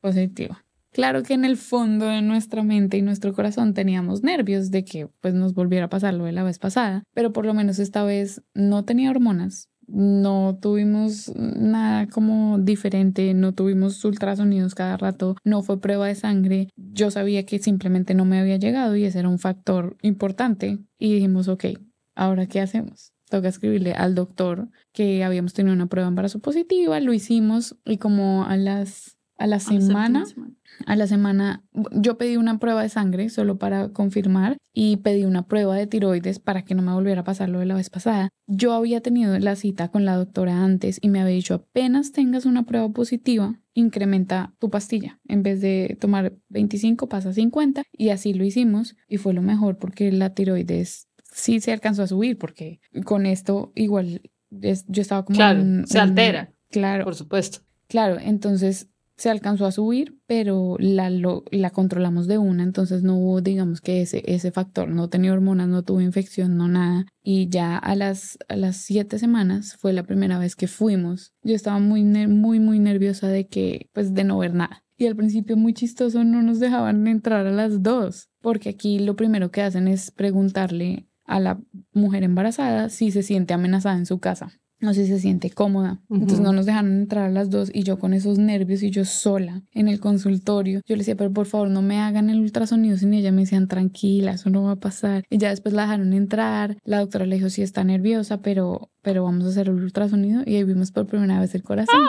[0.04, 0.58] positivo.
[0.92, 5.08] Claro que en el fondo de nuestra mente y nuestro corazón teníamos nervios de que
[5.22, 8.04] pues nos volviera a pasar lo de la vez pasada, pero por lo menos esta
[8.04, 15.64] vez no tenía hormonas, no tuvimos nada como diferente, no tuvimos ultrasonidos cada rato, no
[15.64, 19.30] fue prueba de sangre, yo sabía que simplemente no me había llegado y ese era
[19.30, 21.66] un factor importante y dijimos, ok,
[22.14, 23.14] ahora qué hacemos?
[23.30, 27.98] Toca escribirle al doctor que habíamos tenido una prueba de embarazo positiva, lo hicimos y
[27.98, 30.54] como a las a la semana semana.
[30.86, 35.48] a la semana yo pedí una prueba de sangre solo para confirmar y pedí una
[35.48, 38.30] prueba de tiroides para que no me volviera a pasar lo de la vez pasada.
[38.48, 42.46] Yo había tenido la cita con la doctora antes y me había dicho apenas tengas
[42.46, 45.20] una prueba positiva, incrementa tu pastilla.
[45.28, 49.42] En vez de tomar 25 pasa a 50 y así lo hicimos y fue lo
[49.42, 54.22] mejor porque la tiroides sí se alcanzó a subir porque con esto igual
[54.62, 56.54] es- yo estaba como Claro, se altera.
[56.70, 57.60] Claro, Por supuesto.
[57.88, 63.16] Claro, entonces se alcanzó a subir, pero la, lo- la controlamos de una, entonces no
[63.18, 67.06] hubo, digamos que ese, ese factor, no tenía hormonas, no tuvo infección, no nada.
[67.22, 71.34] Y ya a las, a las siete semanas fue la primera vez que fuimos.
[71.44, 74.84] Yo estaba muy, muy, muy nerviosa de que, pues de no ver nada.
[74.98, 79.16] Y al principio muy chistoso no nos dejaban entrar a las dos, porque aquí lo
[79.16, 81.60] primero que hacen es preguntarle a la
[81.94, 86.02] mujer embarazada si se siente amenazada en su casa no sé si se siente cómoda.
[86.10, 89.06] Entonces no nos dejaron entrar a las dos y yo con esos nervios y yo
[89.06, 90.82] sola en el consultorio.
[90.86, 93.32] Yo le decía, pero por favor no me hagan el ultrasonido sin ella.
[93.32, 95.24] Me decían, tranquila, eso no va a pasar.
[95.30, 96.78] Y ya después la dejaron entrar.
[96.84, 100.44] La doctora le dijo, sí está nerviosa, pero, pero vamos a hacer el ultrasonido.
[100.46, 102.02] Y ahí vimos por primera vez el corazón.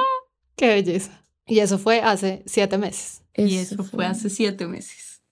[0.56, 1.24] Qué belleza.
[1.46, 3.22] Y eso fue hace siete meses.
[3.36, 5.22] Y eso fue hace siete meses.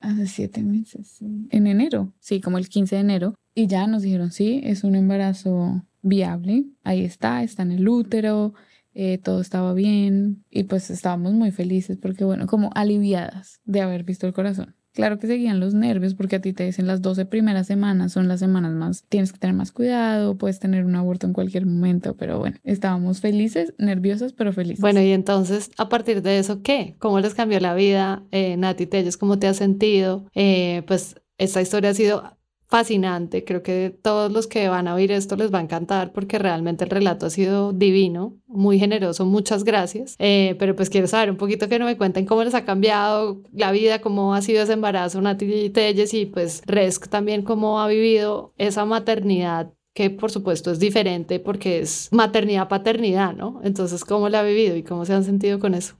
[0.00, 1.48] Hace siete meses, sí.
[1.50, 3.34] En enero, sí, como el 15 de enero.
[3.54, 6.64] Y ya nos dijeron, sí, es un embarazo viable.
[6.84, 8.54] Ahí está, está en el útero,
[8.94, 10.44] eh, todo estaba bien.
[10.50, 14.74] Y pues estábamos muy felices porque, bueno, como aliviadas de haber visto el corazón.
[14.96, 18.28] Claro que seguían los nervios porque a ti te dicen las 12 primeras semanas son
[18.28, 22.16] las semanas más, tienes que tener más cuidado, puedes tener un aborto en cualquier momento,
[22.16, 24.80] pero bueno, estábamos felices, nerviosas, pero felices.
[24.80, 26.96] Bueno, y entonces, a partir de eso, ¿qué?
[26.98, 28.22] ¿Cómo les cambió la vida?
[28.30, 30.24] Eh, Nati Telles, ¿cómo te has sentido?
[30.34, 32.36] Eh, pues esta historia ha sido
[32.68, 33.44] fascinante.
[33.44, 36.84] Creo que todos los que van a oír esto les va a encantar porque realmente
[36.84, 39.24] el relato ha sido divino, muy generoso.
[39.24, 40.16] Muchas gracias.
[40.18, 43.42] Eh, pero pues quiero saber un poquito que no me cuenten cómo les ha cambiado
[43.52, 47.88] la vida, cómo ha sido ese embarazo, Nati Telles, y pues Resk también cómo ha
[47.88, 53.60] vivido esa maternidad que por supuesto es diferente porque es maternidad-paternidad, ¿no?
[53.64, 55.94] Entonces, ¿cómo la ha vivido y cómo se han sentido con eso?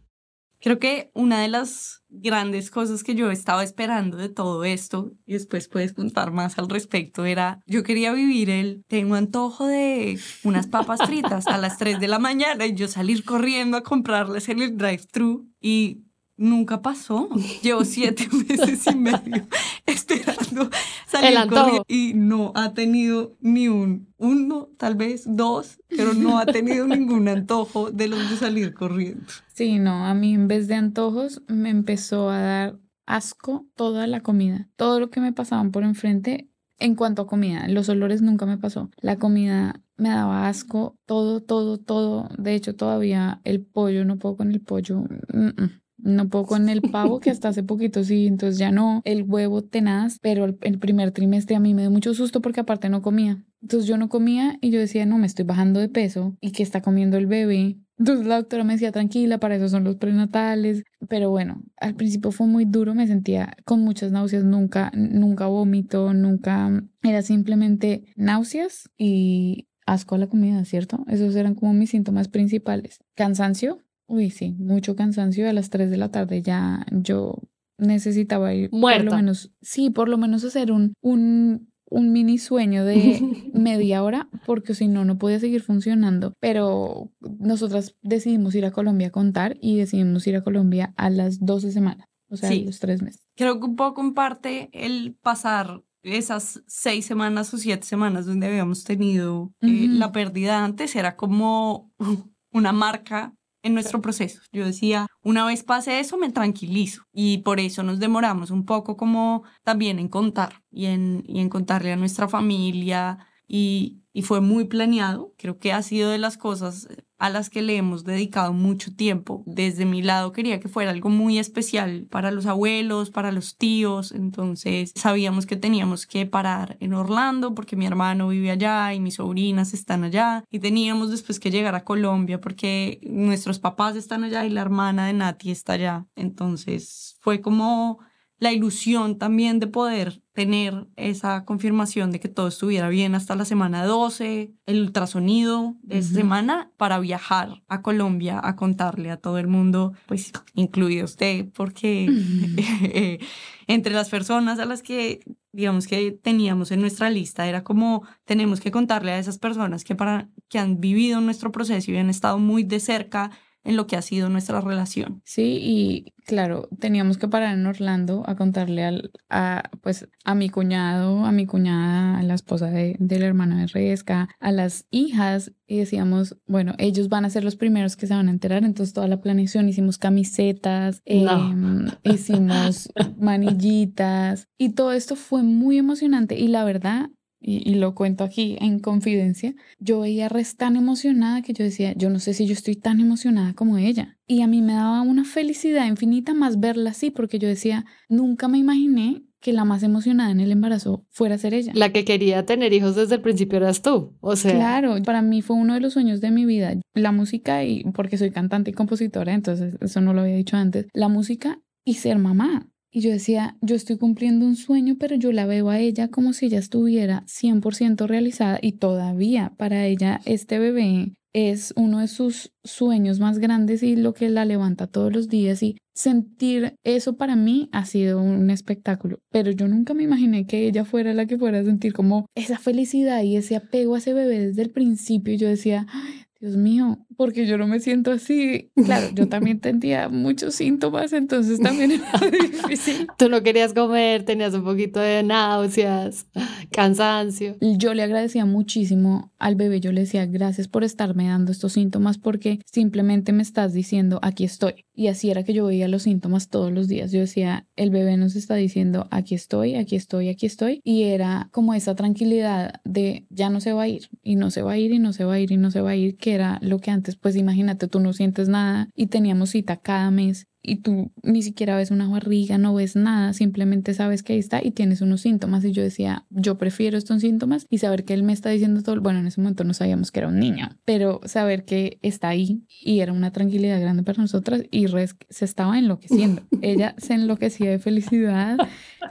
[0.60, 5.34] Creo que una de las grandes cosas que yo estaba esperando de todo esto, y
[5.34, 10.66] después puedes contar más al respecto, era yo quería vivir el tengo antojo de unas
[10.66, 14.62] papas fritas a las 3 de la mañana y yo salir corriendo a comprarles en
[14.62, 16.05] el drive-thru y
[16.36, 17.28] nunca pasó.
[17.62, 19.46] Llevo siete meses y medio
[19.86, 20.70] esperando
[21.06, 26.46] salir corriendo y no ha tenido ni un uno, tal vez dos, pero no ha
[26.46, 29.26] tenido ningún antojo de los de salir corriendo.
[29.52, 34.20] Sí, no, a mí en vez de antojos me empezó a dar asco toda la
[34.20, 34.68] comida.
[34.76, 37.68] Todo lo que me pasaban por enfrente en cuanto a comida.
[37.68, 38.90] Los olores nunca me pasó.
[39.00, 42.28] La comida me daba asco, todo, todo, todo.
[42.36, 45.00] De hecho, todavía el pollo, no puedo con el pollo.
[45.32, 45.80] mm, mm.
[46.06, 49.02] No puedo con el pavo, que hasta hace poquito sí, entonces ya no.
[49.04, 52.88] El huevo tenaz, pero el, primer trimestre a mí me dio mucho susto porque aparte
[52.88, 53.44] no comía.
[53.60, 56.62] Entonces yo no comía y yo decía, no, me estoy bajando de peso y que
[56.62, 57.78] está comiendo el bebé.
[57.98, 60.84] Entonces la doctora me decía, tranquila, para eso son los prenatales.
[61.08, 66.14] Pero bueno, al principio fue muy duro, me sentía con muchas náuseas, nunca, nunca vómito,
[66.14, 71.04] nunca, era simplemente náuseas y asco a la comida, ¿cierto?
[71.08, 73.00] Esos eran como mis síntomas principales.
[73.14, 75.48] Cansancio, uy, sí, mucho cansancio.
[75.48, 77.36] A las 3 de la tarde ya yo
[77.78, 79.04] necesitaba ir por Muerta.
[79.10, 83.20] lo menos, sí, por lo menos hacer un, un, un mini sueño de
[83.54, 86.32] media hora, porque si no, no podía seguir funcionando.
[86.40, 91.44] Pero nosotras decidimos ir a Colombia a contar y decidimos ir a Colombia a las
[91.44, 92.62] 12 semanas, o sea, Sí.
[92.62, 93.22] a los tres meses.
[93.36, 98.46] Creo que un poco en parte el pasar esas seis semanas o siete semanas donde
[98.46, 101.90] habíamos tenido eh, la pérdida antes era como
[102.52, 103.34] una marca
[103.66, 104.40] en nuestro proceso.
[104.52, 107.02] Yo decía, una vez pase eso, me tranquilizo.
[107.12, 111.48] Y por eso nos demoramos un poco como también en contar y en, y en
[111.48, 113.18] contarle a nuestra familia.
[113.48, 115.34] Y, y fue muy planeado.
[115.36, 116.88] Creo que ha sido de las cosas
[117.18, 119.42] a las que le hemos dedicado mucho tiempo.
[119.44, 124.12] Desde mi lado quería que fuera algo muy especial para los abuelos, para los tíos.
[124.12, 129.16] Entonces sabíamos que teníamos que parar en Orlando porque mi hermano vive allá y mis
[129.16, 130.44] sobrinas están allá.
[130.50, 135.08] Y teníamos después que llegar a Colombia porque nuestros papás están allá y la hermana
[135.08, 136.06] de Nati está allá.
[136.16, 137.98] Entonces fue como
[138.38, 143.46] la ilusión también de poder tener esa confirmación de que todo estuviera bien hasta la
[143.46, 149.38] semana 12, el ultrasonido de esa semana para viajar a Colombia a contarle a todo
[149.38, 152.06] el mundo, pues incluido usted, porque
[152.82, 153.18] eh,
[153.66, 155.20] entre las personas a las que
[155.52, 159.94] digamos que teníamos en nuestra lista era como tenemos que contarle a esas personas que
[159.94, 163.30] para que han vivido nuestro proceso y han estado muy de cerca
[163.66, 165.20] en lo que ha sido nuestra relación.
[165.24, 170.48] Sí, y claro, teníamos que parar en Orlando a contarle al, a, pues, a mi
[170.48, 175.52] cuñado, a mi cuñada, a la esposa de, del hermano de Resca, a las hijas,
[175.68, 178.92] y decíamos, bueno, ellos van a ser los primeros que se van a enterar, entonces
[178.94, 181.50] toda la planeación, hicimos camisetas, No.
[181.50, 182.88] em, hicimos
[183.18, 187.10] manillitas, y todo esto fue muy emocionante, y la verdad...
[187.48, 191.64] Y, y lo cuento aquí en confidencia, yo veía a Res tan emocionada que yo
[191.64, 194.18] decía, yo no sé si yo estoy tan emocionada como ella.
[194.26, 198.48] Y a mí me daba una felicidad infinita más verla así, porque yo decía, nunca
[198.48, 201.70] me imaginé que la más emocionada en el embarazo fuera a ser ella.
[201.76, 204.16] La que quería tener hijos desde el principio eras tú.
[204.20, 206.74] O sea, Claro, para mí fue uno de los sueños de mi vida.
[206.94, 210.88] La música, y porque soy cantante y compositora, entonces eso no lo había dicho antes,
[210.92, 212.68] la música y ser mamá.
[212.96, 216.32] Y yo decía, yo estoy cumpliendo un sueño, pero yo la veo a ella como
[216.32, 222.54] si ella estuviera 100% realizada y todavía para ella este bebé es uno de sus
[222.64, 227.36] sueños más grandes y lo que la levanta todos los días y sentir eso para
[227.36, 231.36] mí ha sido un espectáculo, pero yo nunca me imaginé que ella fuera la que
[231.36, 235.34] fuera a sentir como esa felicidad y ese apego a ese bebé desde el principio.
[235.34, 238.70] Yo decía, "Ay, Dios mío, porque yo no me siento así.
[238.74, 243.06] Claro, yo también tenía muchos síntomas, entonces también era difícil.
[243.18, 246.26] tú no querías comer, tenías un poquito de náuseas,
[246.70, 247.56] cansancio.
[247.60, 252.18] Yo le agradecía muchísimo al bebé, yo le decía gracias por estarme dando estos síntomas
[252.18, 254.84] porque simplemente me estás diciendo aquí estoy.
[254.94, 257.12] Y así era que yo veía los síntomas todos los días.
[257.12, 260.80] Yo decía, el bebé nos está diciendo aquí estoy, aquí estoy, aquí estoy.
[260.84, 264.62] Y era como esa tranquilidad de ya no se va a ir y no se
[264.62, 266.16] va a ir y no se va a ir y no se va a ir,
[266.16, 270.10] que era lo que antes, pues imagínate, tú no sientes nada y teníamos cita cada
[270.10, 274.40] mes y tú ni siquiera ves una barriga, no ves nada, simplemente sabes que ahí
[274.40, 275.64] está y tienes unos síntomas.
[275.64, 279.00] Y yo decía, yo prefiero estos síntomas y saber que él me está diciendo todo.
[279.00, 282.64] Bueno, en ese momento no sabíamos que era un niño, pero saber que está ahí
[282.82, 286.42] y era una tranquilidad grande para nosotras y Res se estaba enloqueciendo.
[286.62, 288.58] Ella se enloquecía de felicidad.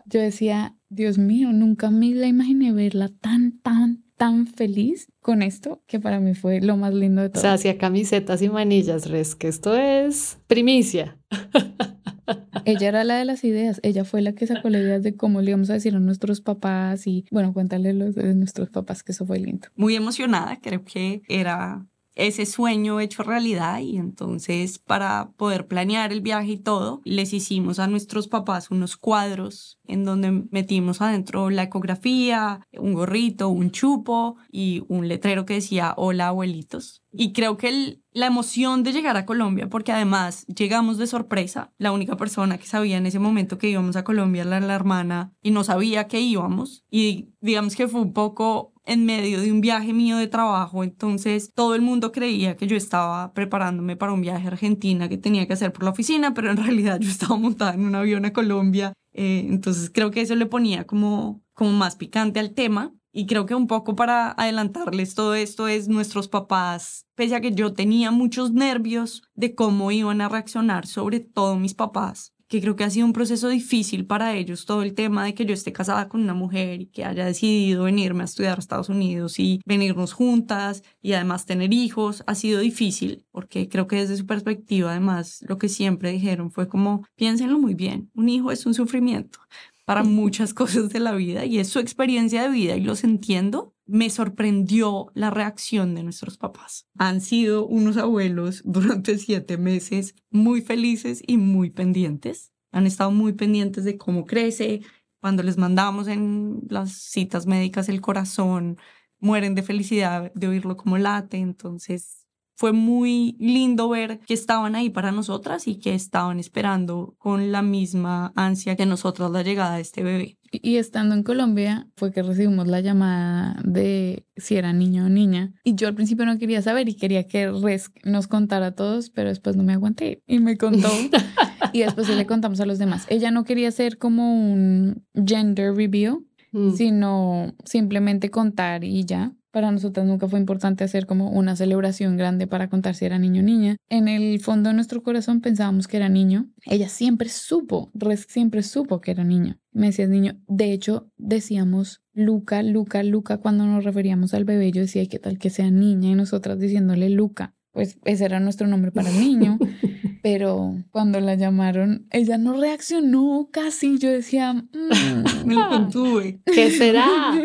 [0.05, 5.81] Yo decía, Dios mío, nunca me la imaginé verla tan, tan, tan feliz con esto,
[5.87, 7.41] que para mí fue lo más lindo de O todo.
[7.41, 11.17] sea, hacía camisetas y manillas, Res, que esto es primicia.
[12.65, 15.41] Ella era la de las ideas, ella fue la que sacó las ideas de cómo
[15.41, 19.11] le íbamos a decir a nuestros papás y bueno, cuéntale los de nuestros papás que
[19.11, 19.67] eso fue lindo.
[19.75, 21.85] muy emocionada, creo que era
[22.15, 27.79] ese sueño hecho realidad y entonces para poder planear el viaje y todo, les hicimos
[27.79, 34.37] a nuestros papás unos cuadros en donde metimos adentro la ecografía, un gorrito, un chupo
[34.51, 37.04] y un letrero que decía hola abuelitos.
[37.17, 41.91] Y creo que la emoción de llegar a Colombia, porque además llegamos de sorpresa, la
[41.91, 45.51] única persona que sabía en ese momento que íbamos a Colombia era la hermana y
[45.51, 49.93] no sabía que íbamos y digamos que fue un poco en medio de un viaje
[49.93, 54.45] mío de trabajo, entonces todo el mundo creía que yo estaba preparándome para un viaje
[54.45, 57.73] a Argentina que tenía que hacer por la oficina, pero en realidad yo estaba montada
[57.73, 61.95] en un avión a Colombia, eh, entonces creo que eso le ponía como, como más
[61.95, 62.93] picante al tema.
[63.17, 67.53] Y creo que un poco para adelantarles todo esto es nuestros papás, pese a que
[67.53, 72.75] yo tenía muchos nervios de cómo iban a reaccionar, sobre todo mis papás, que creo
[72.75, 75.71] que ha sido un proceso difícil para ellos, todo el tema de que yo esté
[75.71, 79.61] casada con una mujer y que haya decidido venirme a estudiar a Estados Unidos y
[79.65, 84.91] venirnos juntas y además tener hijos, ha sido difícil, porque creo que desde su perspectiva,
[84.91, 89.39] además, lo que siempre dijeron fue como, piénsenlo muy bien, un hijo es un sufrimiento
[89.85, 93.73] para muchas cosas de la vida y es su experiencia de vida y los entiendo,
[93.85, 96.87] me sorprendió la reacción de nuestros papás.
[96.97, 102.51] Han sido unos abuelos durante siete meses muy felices y muy pendientes.
[102.71, 104.81] Han estado muy pendientes de cómo crece.
[105.21, 108.77] Cuando les mandamos en las citas médicas el corazón,
[109.19, 111.37] mueren de felicidad de oírlo como late.
[111.37, 112.24] Entonces,
[112.55, 117.61] fue muy lindo ver que estaban ahí para nosotras y que estaban esperando con la
[117.61, 120.37] misma ansia que nosotras la llegada de este bebé.
[120.51, 125.53] Y estando en Colombia fue que recibimos la llamada de si era niño o niña.
[125.63, 129.09] Y yo al principio no quería saber y quería que Res nos contara a todos,
[129.09, 130.89] pero después no me aguanté y me contó.
[131.73, 133.05] y después le contamos a los demás.
[133.09, 136.71] Ella no quería hacer como un gender review, mm.
[136.71, 139.33] sino simplemente contar y ya.
[139.55, 143.41] Para nosotras nunca fue importante hacer como una celebración grande para contar si era niño
[143.41, 143.77] o niña.
[143.87, 146.49] En el fondo de nuestro corazón pensábamos que era niño.
[146.65, 147.89] Ella siempre supo,
[148.27, 149.57] siempre supo que era niño.
[149.71, 150.37] Me decías niño.
[150.49, 154.73] De hecho, decíamos Luca, Luca, Luca cuando nos referíamos al bebé.
[154.73, 156.09] Yo decía, ¿qué tal que sea niña?
[156.09, 157.55] Y nosotras diciéndole Luca.
[157.75, 159.59] Pues ese era nuestro nombre para el niño.
[160.25, 163.99] pero cuando la llamaron, ella no reaccionó casi.
[163.99, 166.39] Yo decía, mm, me lo contuve.
[166.45, 167.05] ¿Qué será?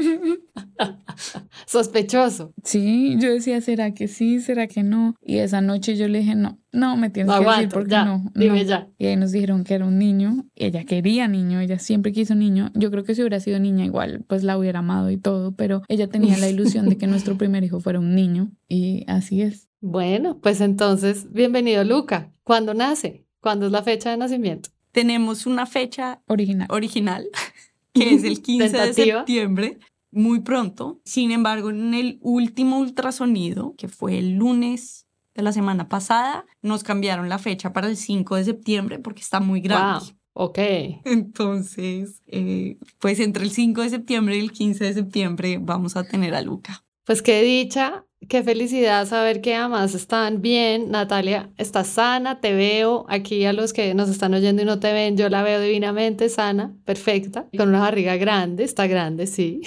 [1.66, 2.54] Sospechoso.
[2.64, 4.40] Sí, yo decía, ¿será que sí?
[4.40, 5.14] ¿Será que no?
[5.20, 8.30] Y esa noche yo le dije, no, no, me tienes que decir porque no.
[8.34, 8.88] Dime ya.
[8.96, 10.46] Y ahí nos dijeron que era un niño.
[10.54, 12.70] Ella quería niño, ella siempre quiso niño.
[12.74, 15.82] Yo creo que si hubiera sido niña igual, pues la hubiera amado y todo, pero
[15.88, 19.69] ella tenía la ilusión de que nuestro primer hijo fuera un niño y así es.
[19.82, 22.30] Bueno, pues entonces, bienvenido Luca.
[22.44, 23.24] ¿Cuándo nace?
[23.40, 24.68] ¿Cuándo es la fecha de nacimiento?
[24.92, 27.26] Tenemos una fecha original, original
[27.94, 29.78] que es el 15 de septiembre,
[30.10, 31.00] muy pronto.
[31.06, 36.84] Sin embargo, en el último ultrasonido, que fue el lunes de la semana pasada, nos
[36.84, 40.04] cambiaron la fecha para el 5 de septiembre porque está muy grande.
[40.34, 40.48] Wow.
[40.48, 40.58] Ok.
[41.04, 46.04] Entonces, eh, pues entre el 5 de septiembre y el 15 de septiembre vamos a
[46.04, 46.84] tener a Luca.
[47.06, 50.90] Pues qué dicha Qué felicidad saber que además están bien.
[50.90, 53.06] Natalia, estás sana, te veo.
[53.08, 56.28] Aquí a los que nos están oyendo y no te ven, yo la veo divinamente
[56.28, 59.62] sana, perfecta, con una barriga grande, está grande, sí.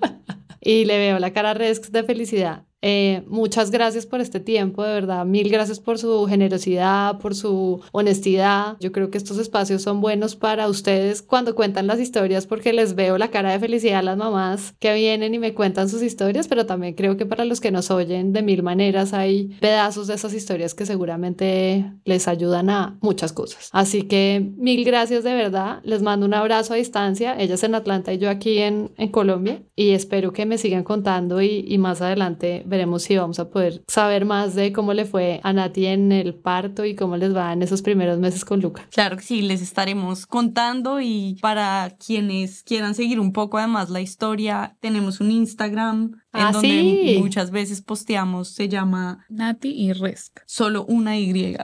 [0.60, 2.67] y le veo la cara de felicidad.
[2.80, 5.24] Eh, muchas gracias por este tiempo, de verdad.
[5.26, 8.76] Mil gracias por su generosidad, por su honestidad.
[8.80, 12.94] Yo creo que estos espacios son buenos para ustedes cuando cuentan las historias porque les
[12.94, 16.46] veo la cara de felicidad a las mamás que vienen y me cuentan sus historias,
[16.46, 20.14] pero también creo que para los que nos oyen de mil maneras hay pedazos de
[20.14, 23.70] esas historias que seguramente les ayudan a muchas cosas.
[23.72, 25.80] Así que mil gracias de verdad.
[25.82, 27.36] Les mando un abrazo a distancia.
[27.38, 31.42] Ellas en Atlanta y yo aquí en, en Colombia y espero que me sigan contando
[31.42, 35.40] y, y más adelante veremos si vamos a poder saber más de cómo le fue
[35.42, 38.86] a Nati en el parto y cómo les va en esos primeros meses con Luca.
[38.90, 44.00] Claro que sí, les estaremos contando y para quienes quieran seguir un poco además la
[44.00, 50.40] historia, tenemos un Instagram en ah, donde muchas veces posteamos, se llama Nati y Resk.
[50.46, 51.56] Solo una Y.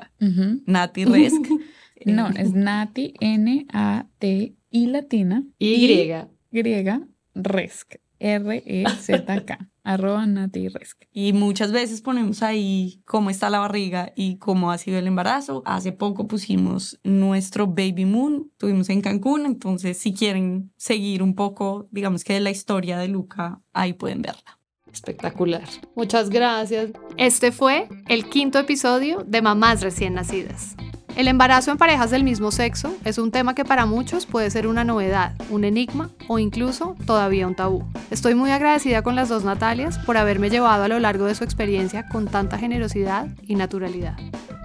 [0.66, 1.46] Nati Resk.
[2.07, 5.44] no, es Nati N-A-T y latina.
[5.59, 5.86] Y.
[6.50, 6.62] Y.
[7.34, 7.96] Resk.
[8.20, 10.66] R-E-Z-K arroba Nati
[11.12, 15.62] Y muchas veces ponemos ahí cómo está la barriga y cómo ha sido el embarazo.
[15.66, 21.87] Hace poco pusimos nuestro Baby Moon, tuvimos en Cancún, entonces si quieren seguir un poco,
[21.93, 24.59] digamos que de la historia de Luca, ahí pueden verla.
[24.91, 25.68] Espectacular.
[25.97, 26.91] Muchas gracias.
[27.16, 30.76] Este fue el quinto episodio de Mamás recién nacidas.
[31.17, 34.67] El embarazo en parejas del mismo sexo es un tema que para muchos puede ser
[34.67, 37.85] una novedad, un enigma o incluso todavía un tabú.
[38.11, 41.45] Estoy muy agradecida con las dos Natalias por haberme llevado a lo largo de su
[41.45, 44.17] experiencia con tanta generosidad y naturalidad.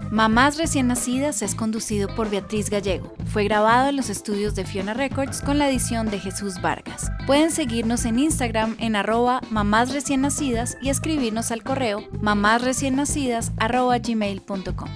[0.10, 3.14] Mamás recién nacidas es conducido por Beatriz Gallego.
[3.32, 7.12] Fue grabado en los estudios de Fiona Records con la edición de Jesús Vargas.
[7.28, 14.00] Pueden seguirnos en Instagram en arroba mamás recién nacidas y escribirnos al correo mamásreciennacidas arroba
[14.00, 14.89] gmail.com.